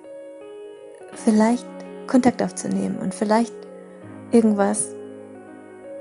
vielleicht 1.13 1.67
Kontakt 2.09 2.43
aufzunehmen 2.43 2.99
und 2.99 3.15
vielleicht 3.15 3.55
irgendwas 4.33 4.89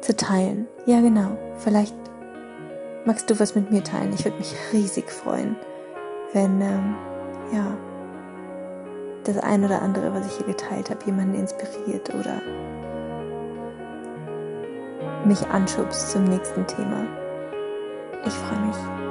zu 0.01 0.15
teilen. 0.15 0.67
Ja, 0.87 0.99
genau. 0.99 1.37
Vielleicht 1.57 1.95
magst 3.05 3.29
du 3.29 3.39
was 3.39 3.53
mit 3.53 3.71
mir 3.71 3.83
teilen. 3.83 4.13
Ich 4.13 4.25
würde 4.25 4.37
mich 4.37 4.55
riesig 4.73 5.11
freuen, 5.11 5.55
wenn, 6.33 6.59
ähm, 6.59 6.95
ja, 7.53 7.77
das 9.25 9.37
ein 9.37 9.63
oder 9.63 9.81
andere, 9.81 10.13
was 10.13 10.25
ich 10.27 10.37
hier 10.37 10.47
geteilt 10.47 10.89
habe, 10.89 11.05
jemanden 11.05 11.35
inspiriert 11.35 12.13
oder 12.13 12.41
mich 15.25 15.45
anschubst 15.47 16.11
zum 16.11 16.25
nächsten 16.25 16.65
Thema. 16.67 17.05
Ich 18.25 18.33
freue 18.33 18.59
mich. 18.67 19.04